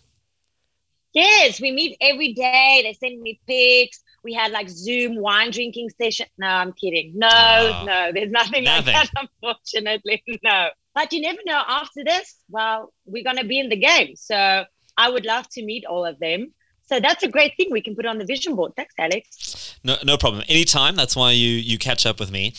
[1.12, 2.80] Yes, we meet every day.
[2.82, 4.00] They send me pics.
[4.22, 6.26] We had like Zoom wine drinking session.
[6.38, 7.12] No, I'm kidding.
[7.16, 10.22] No, oh, no, there's nothing, nothing, like that, unfortunately.
[10.42, 10.68] No.
[10.94, 12.36] But you never know after this.
[12.48, 14.16] Well, we're going to be in the game.
[14.16, 14.64] So
[14.96, 16.52] I would love to meet all of them.
[16.82, 18.72] So that's a great thing we can put on the vision board.
[18.76, 19.69] Thanks, Alex.
[19.82, 20.42] No, no problem.
[20.48, 20.94] Anytime.
[20.94, 22.52] That's why you you catch up with me.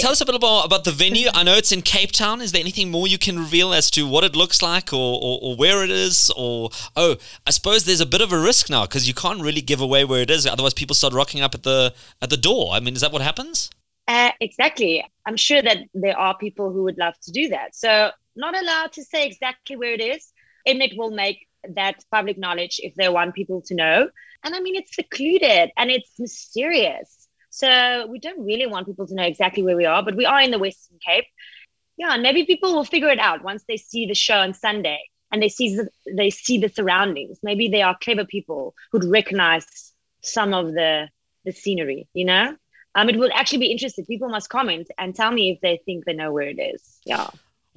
[0.00, 1.28] Tell us a bit more about the venue.
[1.32, 2.40] I know it's in Cape Town.
[2.40, 5.38] Is there anything more you can reveal as to what it looks like or, or,
[5.40, 6.30] or where it is?
[6.36, 9.60] Or, oh, I suppose there's a bit of a risk now because you can't really
[9.60, 10.44] give away where it is.
[10.44, 12.72] Otherwise, people start rocking up at the at the door.
[12.72, 13.70] I mean, is that what happens?
[14.08, 15.04] Uh, exactly.
[15.24, 17.76] I'm sure that there are people who would love to do that.
[17.76, 20.32] So, not allowed to say exactly where it is.
[20.66, 24.08] Mnet will make that public knowledge if they want people to know.
[24.44, 27.28] And I mean, it's secluded and it's mysterious.
[27.50, 30.40] So we don't really want people to know exactly where we are, but we are
[30.40, 31.24] in the Western Cape.
[31.96, 35.00] Yeah, and maybe people will figure it out once they see the show on Sunday
[35.32, 37.38] and they see the, they see the surroundings.
[37.42, 41.08] Maybe they are clever people who'd recognize some of the
[41.44, 42.56] the scenery, you know.
[42.94, 44.04] Um, it would actually be interesting.
[44.04, 46.98] People must comment and tell me if they think they know where it is.
[47.04, 47.28] Yeah.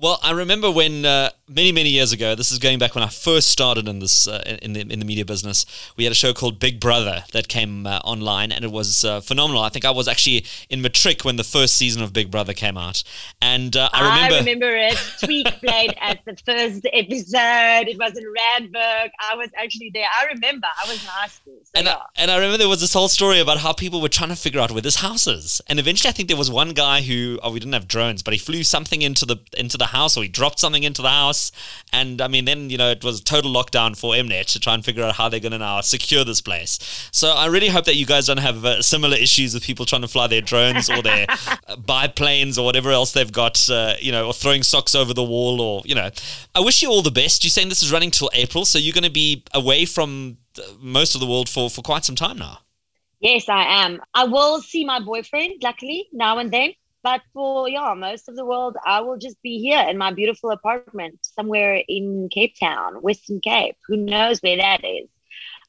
[0.02, 2.36] Well, I remember when uh, many many years ago.
[2.36, 5.06] This is going back when I first started in this uh, in the in the
[5.06, 5.66] media business.
[5.98, 9.22] We had a show called Big Brother that came uh, online, and it was uh,
[9.22, 9.64] phenomenal.
[9.64, 12.78] I think I was actually in matric when the first season of Big Brother came
[12.78, 13.04] out,
[13.42, 14.36] and uh, I remember.
[14.36, 14.98] I remember it.
[15.24, 17.88] Tweak played at the first episode.
[17.90, 19.10] It was in Randburg.
[19.20, 20.08] I was actually there.
[20.22, 20.68] I remember.
[20.68, 21.60] I was in high school.
[21.64, 21.96] So and yeah.
[21.96, 24.36] I, and I remember there was this whole story about how people were trying to
[24.36, 27.40] figure out where this house is, and eventually I think there was one guy who
[27.44, 30.24] oh we didn't have drones, but he flew something into the into the house or
[30.24, 31.52] he dropped something into the house.
[31.94, 34.84] And I mean, then, you know, it was total lockdown for Mnet to try and
[34.84, 37.10] figure out how they're going to now secure this place.
[37.12, 40.02] So I really hope that you guys don't have uh, similar issues with people trying
[40.02, 41.28] to fly their drones or their
[41.68, 45.24] uh, biplanes or whatever else they've got, uh, you know, or throwing socks over the
[45.24, 46.10] wall or, you know.
[46.56, 47.44] I wish you all the best.
[47.44, 50.38] You're saying this is running till April, so you're going to be away from
[50.80, 52.60] most of the world for, for quite some time now.
[53.20, 54.00] Yes, I am.
[54.14, 56.74] I will see my boyfriend, luckily, now and then.
[57.02, 60.52] But for yeah, most of the world, I will just be here in my beautiful
[60.52, 63.78] apartment somewhere in Cape Town, Western Cape.
[63.88, 65.08] Who knows where that is?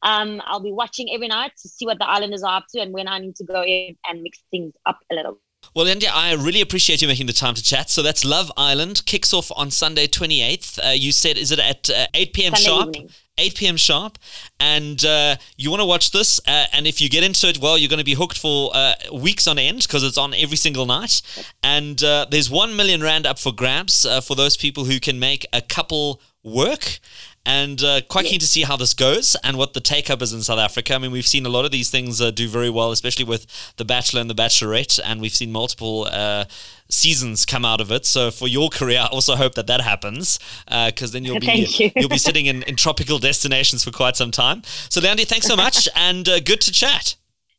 [0.03, 2.93] Um, I'll be watching every night to see what the islanders are up to and
[2.93, 5.39] when I need to go in and mix things up a little.
[5.74, 7.91] Well, India, I really appreciate you making the time to chat.
[7.91, 10.85] So that's Love Island kicks off on Sunday, 28th.
[10.85, 12.55] Uh, you said, is it at uh, 8 p.m.
[12.55, 12.89] Sunday sharp?
[12.89, 13.11] evening.
[13.41, 13.76] 8 p.m.
[13.76, 14.18] sharp,
[14.59, 16.41] and uh, you want to watch this.
[16.47, 18.95] Uh, and if you get into it, well, you're going to be hooked for uh,
[19.12, 21.22] weeks on end because it's on every single night.
[21.62, 25.18] And uh, there's one million rand up for grabs uh, for those people who can
[25.18, 27.01] make a couple work.
[27.47, 30.32] And uh, quite keen to see how this goes and what the take up is
[30.32, 30.95] in South Africa.
[30.95, 33.47] I mean, we've seen a lot of these things uh, do very well, especially with
[33.76, 36.45] The Bachelor and The Bachelorette, and we've seen multiple uh,
[36.91, 38.05] seasons come out of it.
[38.05, 41.91] So for your career, I also hope that that happens because then you'll be you.
[41.97, 44.62] will be sitting in, in tropical destinations for quite some time.
[44.64, 47.16] So, Leandie, thanks so much and uh, good to chat.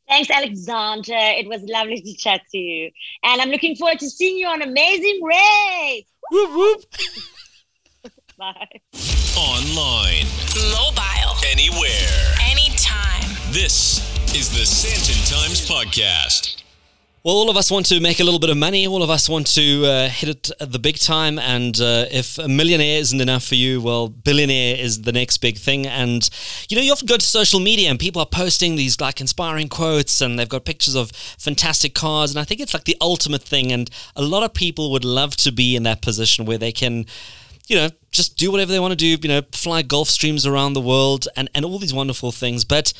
[0.07, 1.13] Thanks, Alexander.
[1.15, 2.91] It was lovely to chat to you.
[3.23, 6.05] And I'm looking forward to seeing you on Amazing Race.
[6.29, 6.85] Whoop, whoop.
[8.41, 8.81] Bye.
[9.37, 10.25] Online,
[10.73, 11.35] Mobile.
[11.45, 12.33] anywhere.
[12.41, 13.37] Anytime.
[13.51, 14.01] This
[14.35, 16.63] is the Sandton Times Podcast.
[17.23, 18.87] Well, all of us want to make a little bit of money.
[18.87, 21.37] All of us want to uh, hit it at the big time.
[21.37, 25.59] And uh, if a millionaire isn't enough for you, well, billionaire is the next big
[25.59, 25.85] thing.
[25.85, 26.27] And,
[26.67, 29.69] you know, you often go to social media and people are posting these like inspiring
[29.69, 32.31] quotes and they've got pictures of fantastic cars.
[32.31, 33.71] And I think it's like the ultimate thing.
[33.71, 37.05] And a lot of people would love to be in that position where they can
[37.71, 40.81] you know, just do whatever they want to do, you know, fly Gulfstreams around the
[40.81, 42.65] world and, and all these wonderful things.
[42.65, 42.93] But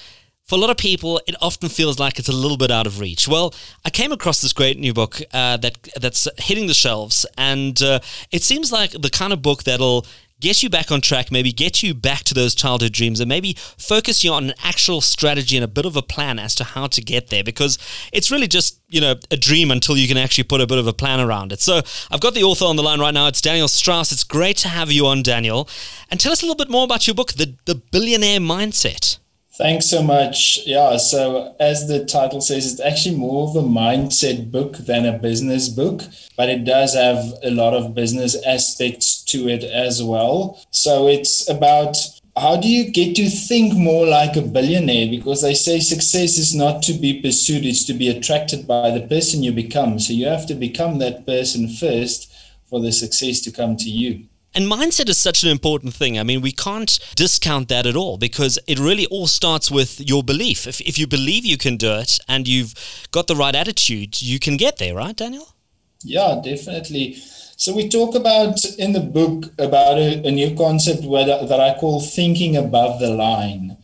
[0.45, 2.99] for a lot of people, it often feels like it's a little bit out of
[2.99, 3.28] reach.
[3.28, 3.53] Well,
[3.86, 7.99] I came across this great new book uh, that that's hitting the shelves, and uh,
[8.32, 10.05] it seems like the kind of book that'll
[10.41, 13.55] get you back on track, maybe get you back to those childhood dreams, and maybe
[13.77, 16.87] focus you on an actual strategy and a bit of a plan as to how
[16.87, 17.43] to get there.
[17.43, 17.77] Because
[18.11, 20.87] it's really just you know a dream until you can actually put a bit of
[20.87, 21.61] a plan around it.
[21.61, 23.27] So I've got the author on the line right now.
[23.27, 24.11] It's Daniel Strauss.
[24.11, 25.69] It's great to have you on, Daniel,
[26.09, 29.20] and tell us a little bit more about your book, the the Billionaire Mindset.
[29.53, 30.59] Thanks so much.
[30.65, 35.19] Yeah, so as the title says, it's actually more of a mindset book than a
[35.19, 36.03] business book,
[36.37, 40.57] but it does have a lot of business aspects to it as well.
[40.71, 41.97] So it's about
[42.37, 45.09] how do you get to think more like a billionaire?
[45.09, 49.05] Because they say success is not to be pursued, it's to be attracted by the
[49.05, 49.99] person you become.
[49.99, 52.33] So you have to become that person first
[52.69, 54.27] for the success to come to you.
[54.53, 56.19] And mindset is such an important thing.
[56.19, 60.23] I mean, we can't discount that at all because it really all starts with your
[60.23, 60.67] belief.
[60.67, 62.73] If, if you believe you can do it and you've
[63.11, 65.55] got the right attitude, you can get there, right, Daniel?
[66.03, 67.15] Yeah, definitely.
[67.55, 71.79] So we talk about in the book about a, a new concept where, that I
[71.79, 73.77] call thinking above the line.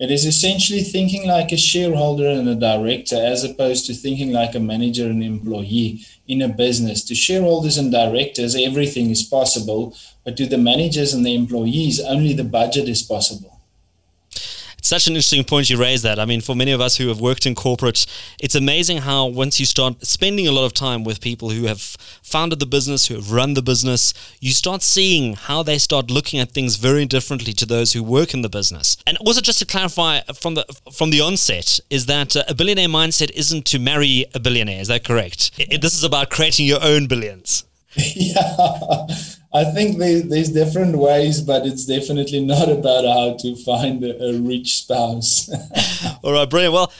[0.00, 4.54] It is essentially thinking like a shareholder and a director as opposed to thinking like
[4.54, 7.04] a manager and employee in a business.
[7.04, 9.94] To shareholders and directors, everything is possible,
[10.24, 13.59] but to the managers and the employees, only the budget is possible.
[14.80, 16.18] It's such an interesting point you raise that.
[16.18, 18.06] I mean, for many of us who have worked in corporate,
[18.38, 21.82] it's amazing how once you start spending a lot of time with people who have
[22.22, 26.40] founded the business, who have run the business, you start seeing how they start looking
[26.40, 28.96] at things very differently to those who work in the business.
[29.06, 32.88] And also, just to clarify from the from the onset, is that uh, a billionaire
[32.88, 34.80] mindset isn't to marry a billionaire.
[34.80, 35.50] Is that correct?
[35.58, 37.64] I- this is about creating your own billions.
[37.96, 39.06] yeah,
[39.52, 44.22] I think there, there's different ways, but it's definitely not about how to find a,
[44.22, 45.50] a rich spouse.
[46.22, 46.74] All right, brilliant.
[46.74, 46.92] Well,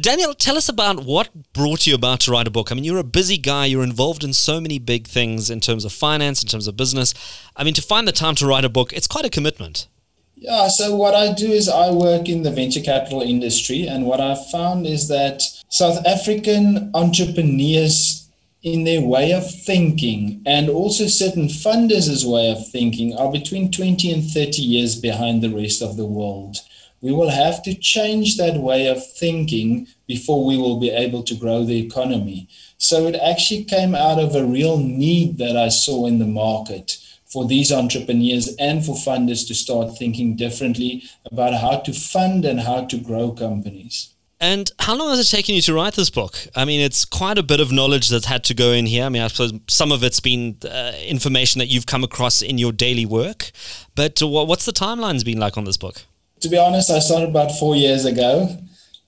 [0.00, 2.72] Daniel, tell us about what brought you about to write a book.
[2.72, 3.66] I mean, you're a busy guy.
[3.66, 7.14] You're involved in so many big things in terms of finance, in terms of business.
[7.54, 9.86] I mean, to find the time to write a book, it's quite a commitment.
[10.34, 14.20] Yeah, so what I do is I work in the venture capital industry, and what
[14.20, 18.25] I've found is that South African entrepreneurs,
[18.66, 24.10] in their way of thinking, and also certain funders' way of thinking, are between 20
[24.10, 26.56] and 30 years behind the rest of the world.
[27.00, 31.36] We will have to change that way of thinking before we will be able to
[31.36, 32.48] grow the economy.
[32.76, 36.98] So it actually came out of a real need that I saw in the market
[37.24, 42.58] for these entrepreneurs and for funders to start thinking differently about how to fund and
[42.58, 44.15] how to grow companies.
[44.38, 46.36] And how long has it taken you to write this book?
[46.54, 49.04] I mean, it's quite a bit of knowledge that's had to go in here.
[49.04, 52.58] I mean, I suppose some of it's been uh, information that you've come across in
[52.58, 53.50] your daily work.
[53.94, 56.02] But what's the timelines been like on this book?
[56.40, 58.58] To be honest, I started about four years ago.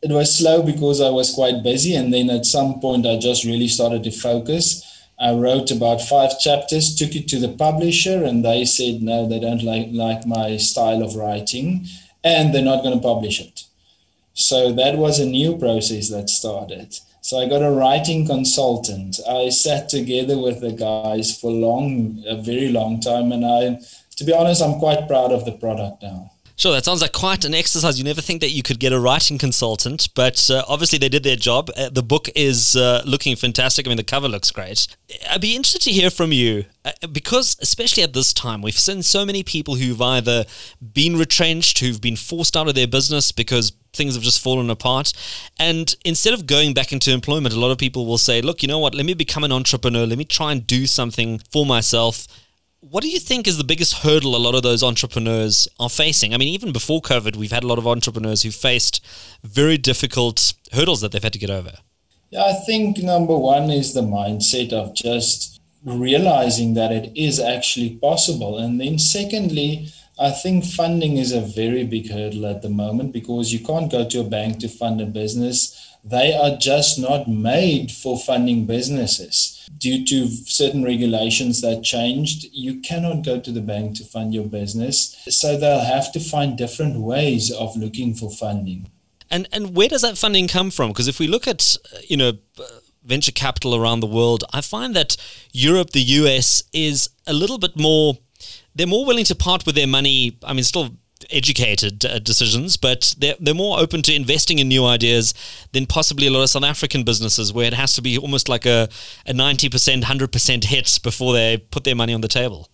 [0.00, 1.94] It was slow because I was quite busy.
[1.94, 4.82] And then at some point, I just really started to focus.
[5.20, 9.40] I wrote about five chapters, took it to the publisher, and they said no, they
[9.40, 11.86] don't like, like my style of writing,
[12.24, 13.64] and they're not going to publish it.
[14.38, 16.96] So that was a new process that started.
[17.22, 19.18] So I got a writing consultant.
[19.28, 23.80] I sat together with the guys for long, a very long time, and I,
[24.14, 26.30] to be honest, I'm quite proud of the product now.
[26.58, 27.98] Sure, that sounds like quite an exercise.
[27.98, 31.22] You never think that you could get a writing consultant, but uh, obviously they did
[31.22, 31.70] their job.
[31.76, 33.86] Uh, the book is uh, looking fantastic.
[33.86, 34.88] I mean, the cover looks great.
[35.30, 39.04] I'd be interested to hear from you uh, because, especially at this time, we've seen
[39.04, 40.46] so many people who've either
[40.80, 45.12] been retrenched, who've been forced out of their business because things have just fallen apart.
[45.60, 48.68] And instead of going back into employment, a lot of people will say, look, you
[48.68, 52.26] know what, let me become an entrepreneur, let me try and do something for myself
[52.80, 56.32] what do you think is the biggest hurdle a lot of those entrepreneurs are facing?
[56.32, 59.04] I mean, even before COVID, we've had a lot of entrepreneurs who faced
[59.42, 61.72] very difficult hurdles that they've had to get over.
[62.30, 67.96] Yeah, I think number one is the mindset of just realizing that it is actually
[67.96, 68.58] possible.
[68.58, 69.88] And then, secondly,
[70.20, 74.04] I think funding is a very big hurdle at the moment because you can't go
[74.08, 75.87] to a bank to fund a business.
[76.04, 82.80] They are just not made for funding businesses due to certain regulations that changed, you
[82.80, 85.16] cannot go to the bank to fund your business.
[85.28, 88.90] So they'll have to find different ways of looking for funding.
[89.30, 90.88] And and where does that funding come from?
[90.88, 91.76] Because if we look at
[92.08, 92.32] you know
[93.04, 95.16] venture capital around the world, I find that
[95.52, 98.18] Europe, the US, is a little bit more.
[98.74, 100.38] They're more willing to part with their money.
[100.42, 100.96] I mean, still
[101.30, 105.34] educated uh, decisions, but they're, they're more open to investing in new ideas
[105.72, 108.66] than possibly a lot of South African businesses where it has to be almost like
[108.66, 108.88] a,
[109.26, 112.68] a 90%, 100% hit before they put their money on the table.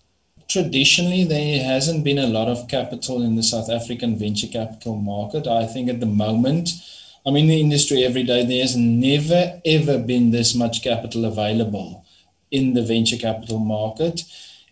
[0.48, 5.46] Traditionally, there hasn't been a lot of capital in the South African venture capital market.
[5.46, 6.68] I think at the moment,
[7.26, 12.04] I'm in the industry every day, there's never ever been this much capital available
[12.50, 14.22] in the venture capital market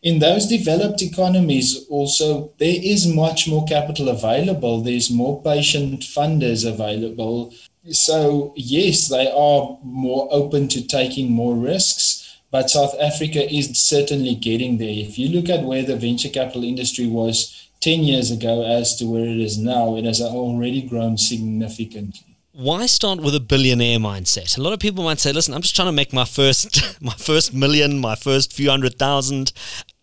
[0.03, 4.81] in those developed economies also there is much more capital available.
[4.81, 7.55] There's more patient funders available.
[7.91, 12.19] So yes they are more open to taking more risks
[12.51, 14.89] but south africa is certainly getting there.
[14.89, 19.07] If you look at where the venture capital industry was 10 years ago as to
[19.07, 22.27] where it is now it has already grown significantly.
[22.55, 24.59] Why start with a billionaire mindset?
[24.59, 27.15] A lot of people might say, "Listen, I'm just trying to make my first, my
[27.15, 29.53] first million, my first few hundred thousand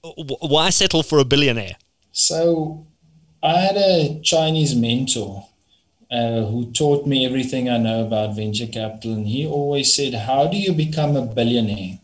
[0.03, 1.75] why settle for a billionaire?
[2.11, 2.85] So,
[3.43, 5.47] I had a Chinese mentor
[6.11, 10.47] uh, who taught me everything I know about venture capital, and he always said, "How
[10.47, 11.99] do you become a billionaire?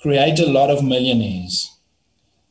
[0.00, 1.70] Create a lot of millionaires."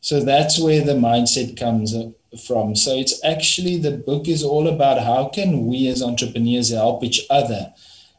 [0.01, 2.11] So that's where the mindset comes uh,
[2.45, 2.75] from.
[2.75, 7.25] So it's actually the book is all about how can we as entrepreneurs help each
[7.29, 7.73] other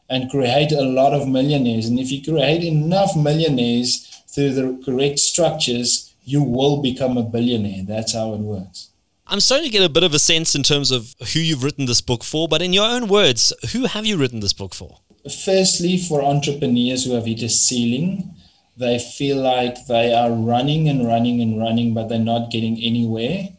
[0.09, 1.85] and create a lot of millionaires.
[1.85, 7.83] And if you create enough millionaires through the correct structures, you will become a billionaire.
[7.87, 8.89] That's how it works.
[9.27, 11.85] I'm starting to get a bit of a sense in terms of who you've written
[11.85, 14.99] this book for, but in your own words, who have you written this book for?
[15.45, 18.35] Firstly, for entrepreneurs who have hit a ceiling,
[18.75, 23.49] they feel like they are running and running and running, but they're not getting anywhere.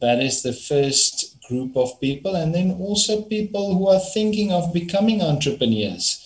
[0.00, 2.36] That is the first group of people.
[2.36, 6.20] And then also people who are thinking of becoming entrepreneurs,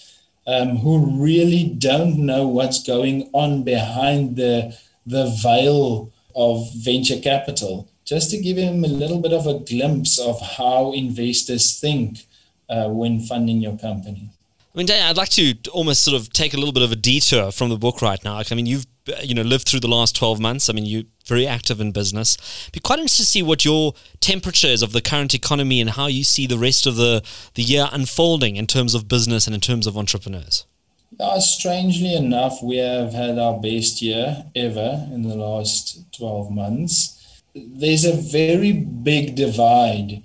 [0.46, 4.76] um, who really don't know what's going on behind the
[5.08, 10.18] the veil of venture capital, just to give him a little bit of a glimpse
[10.18, 12.26] of how investors think
[12.68, 14.30] uh, when funding your company.
[14.74, 16.96] I mean, Dan, I'd like to almost sort of take a little bit of a
[16.96, 18.40] detour from the book right now.
[18.48, 18.86] I mean, you've
[19.22, 20.68] you know lived through the last 12 months.
[20.68, 22.36] I mean, you're very active in business.
[22.72, 26.06] Be quite interested to see what your temperature is of the current economy and how
[26.06, 27.22] you see the rest of the
[27.54, 30.66] the year unfolding in terms of business and in terms of entrepreneurs.
[31.20, 37.14] Uh, strangely enough, we have had our best year ever in the last 12 months.
[37.54, 40.22] there's a very big divide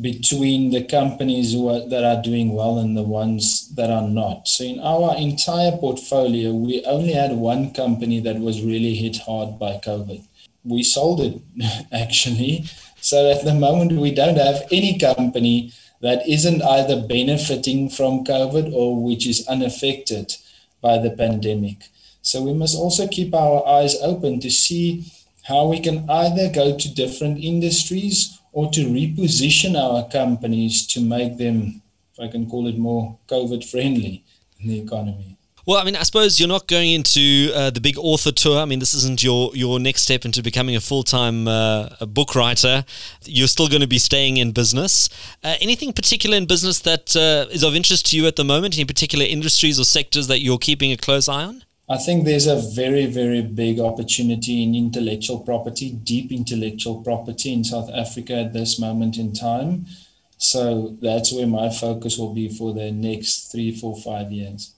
[0.00, 4.46] between the companies are, that are doing well and the ones that are not.
[4.46, 9.58] So in our entire portfolio, we only had one company that was really hit hard
[9.58, 10.22] by COVID.
[10.64, 11.40] We sold it
[11.92, 12.66] actually.
[13.00, 18.72] So at the moment, we don't have any company that isn't either benefiting from COVID
[18.72, 20.36] or which is unaffected
[20.80, 21.88] by the pandemic.
[22.22, 25.12] So we must also keep our eyes open to see
[25.44, 31.38] how we can either go to different industries or to reposition our companies to make
[31.38, 31.82] them,
[32.12, 34.24] if I can call it more COVID friendly
[34.60, 35.36] in the economy.
[35.66, 38.60] Well, I mean, I suppose you're not going into uh, the big author tour.
[38.60, 42.36] I mean, this isn't your, your next step into becoming a full time uh, book
[42.36, 42.84] writer.
[43.24, 45.08] You're still going to be staying in business.
[45.42, 48.76] Uh, anything particular in business that uh, is of interest to you at the moment?
[48.76, 51.64] Any particular industries or sectors that you're keeping a close eye on?
[51.88, 57.64] I think there's a very, very big opportunity in intellectual property, deep intellectual property in
[57.64, 59.86] South Africa at this moment in time.
[60.38, 64.75] So that's where my focus will be for the next three, four, five years.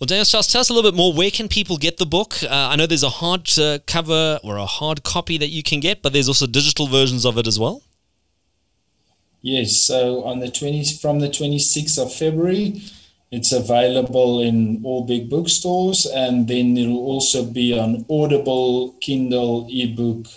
[0.00, 1.12] Well, Daniel Strauss, tell us a little bit more.
[1.12, 2.42] Where can people get the book?
[2.42, 5.78] Uh, I know there's a hard uh, cover or a hard copy that you can
[5.78, 7.82] get, but there's also digital versions of it as well.
[9.42, 12.80] Yes, so on the 20th, from the 26th of February,
[13.30, 20.28] it's available in all big bookstores, and then it'll also be on Audible, Kindle, ebook,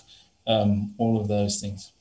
[0.46, 1.93] um, all of those things.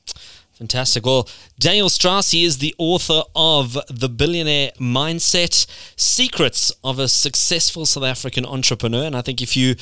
[0.63, 1.05] Fantastic.
[1.05, 1.27] Well,
[1.59, 8.45] Daniel Strauss, is the author of The Billionaire Mindset Secrets of a Successful South African
[8.45, 9.03] Entrepreneur.
[9.03, 9.75] And I think if you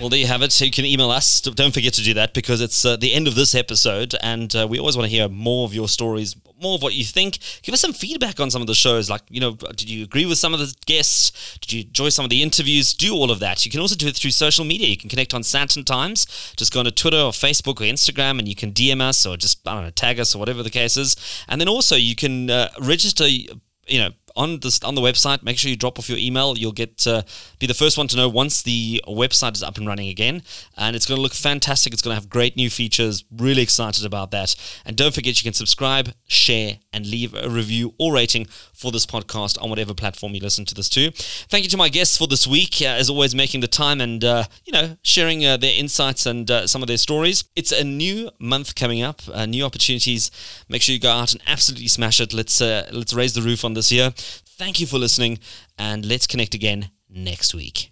[0.00, 0.52] well, there you have it.
[0.52, 1.40] So you can email us.
[1.40, 4.66] Don't forget to do that because it's uh, the end of this episode, and uh,
[4.68, 7.38] we always want to hear more of your stories, more of what you think.
[7.62, 9.08] Give us some feedback on some of the shows.
[9.08, 11.58] Like, you know, did you agree with some of the guests?
[11.60, 12.92] Did you enjoy some of the interviews?
[12.92, 13.64] Do all of that.
[13.64, 14.88] You can also do it through social media.
[14.88, 16.26] You can connect on Sandton Times.
[16.56, 19.36] Just go on to Twitter or Facebook or Instagram, and you can DM us or
[19.36, 21.16] just I don't know tag us or whatever the case is.
[21.48, 23.26] And then also you can uh, register.
[23.26, 25.42] You know on on the website.
[25.42, 26.56] Make sure you drop off your email.
[26.56, 27.22] You'll get uh,
[27.58, 30.42] be the first one to know once the website is up and running again,
[30.76, 31.92] and it's going to look fantastic.
[31.92, 33.24] It's going to have great new features.
[33.30, 34.54] Really excited about that.
[34.84, 39.06] And don't forget, you can subscribe, share, and leave a review or rating for this
[39.06, 41.10] podcast on whatever platform you listen to this to.
[41.48, 44.22] Thank you to my guests for this week, uh, as always, making the time and
[44.24, 47.44] uh, you know sharing uh, their insights and uh, some of their stories.
[47.54, 50.30] It's a new month coming up, new opportunities.
[50.68, 52.32] Make sure you go out and absolutely smash it.
[52.32, 54.12] Let's let's raise the roof on this year.
[54.58, 55.38] Thank you for listening,
[55.76, 57.90] and let's connect again next week.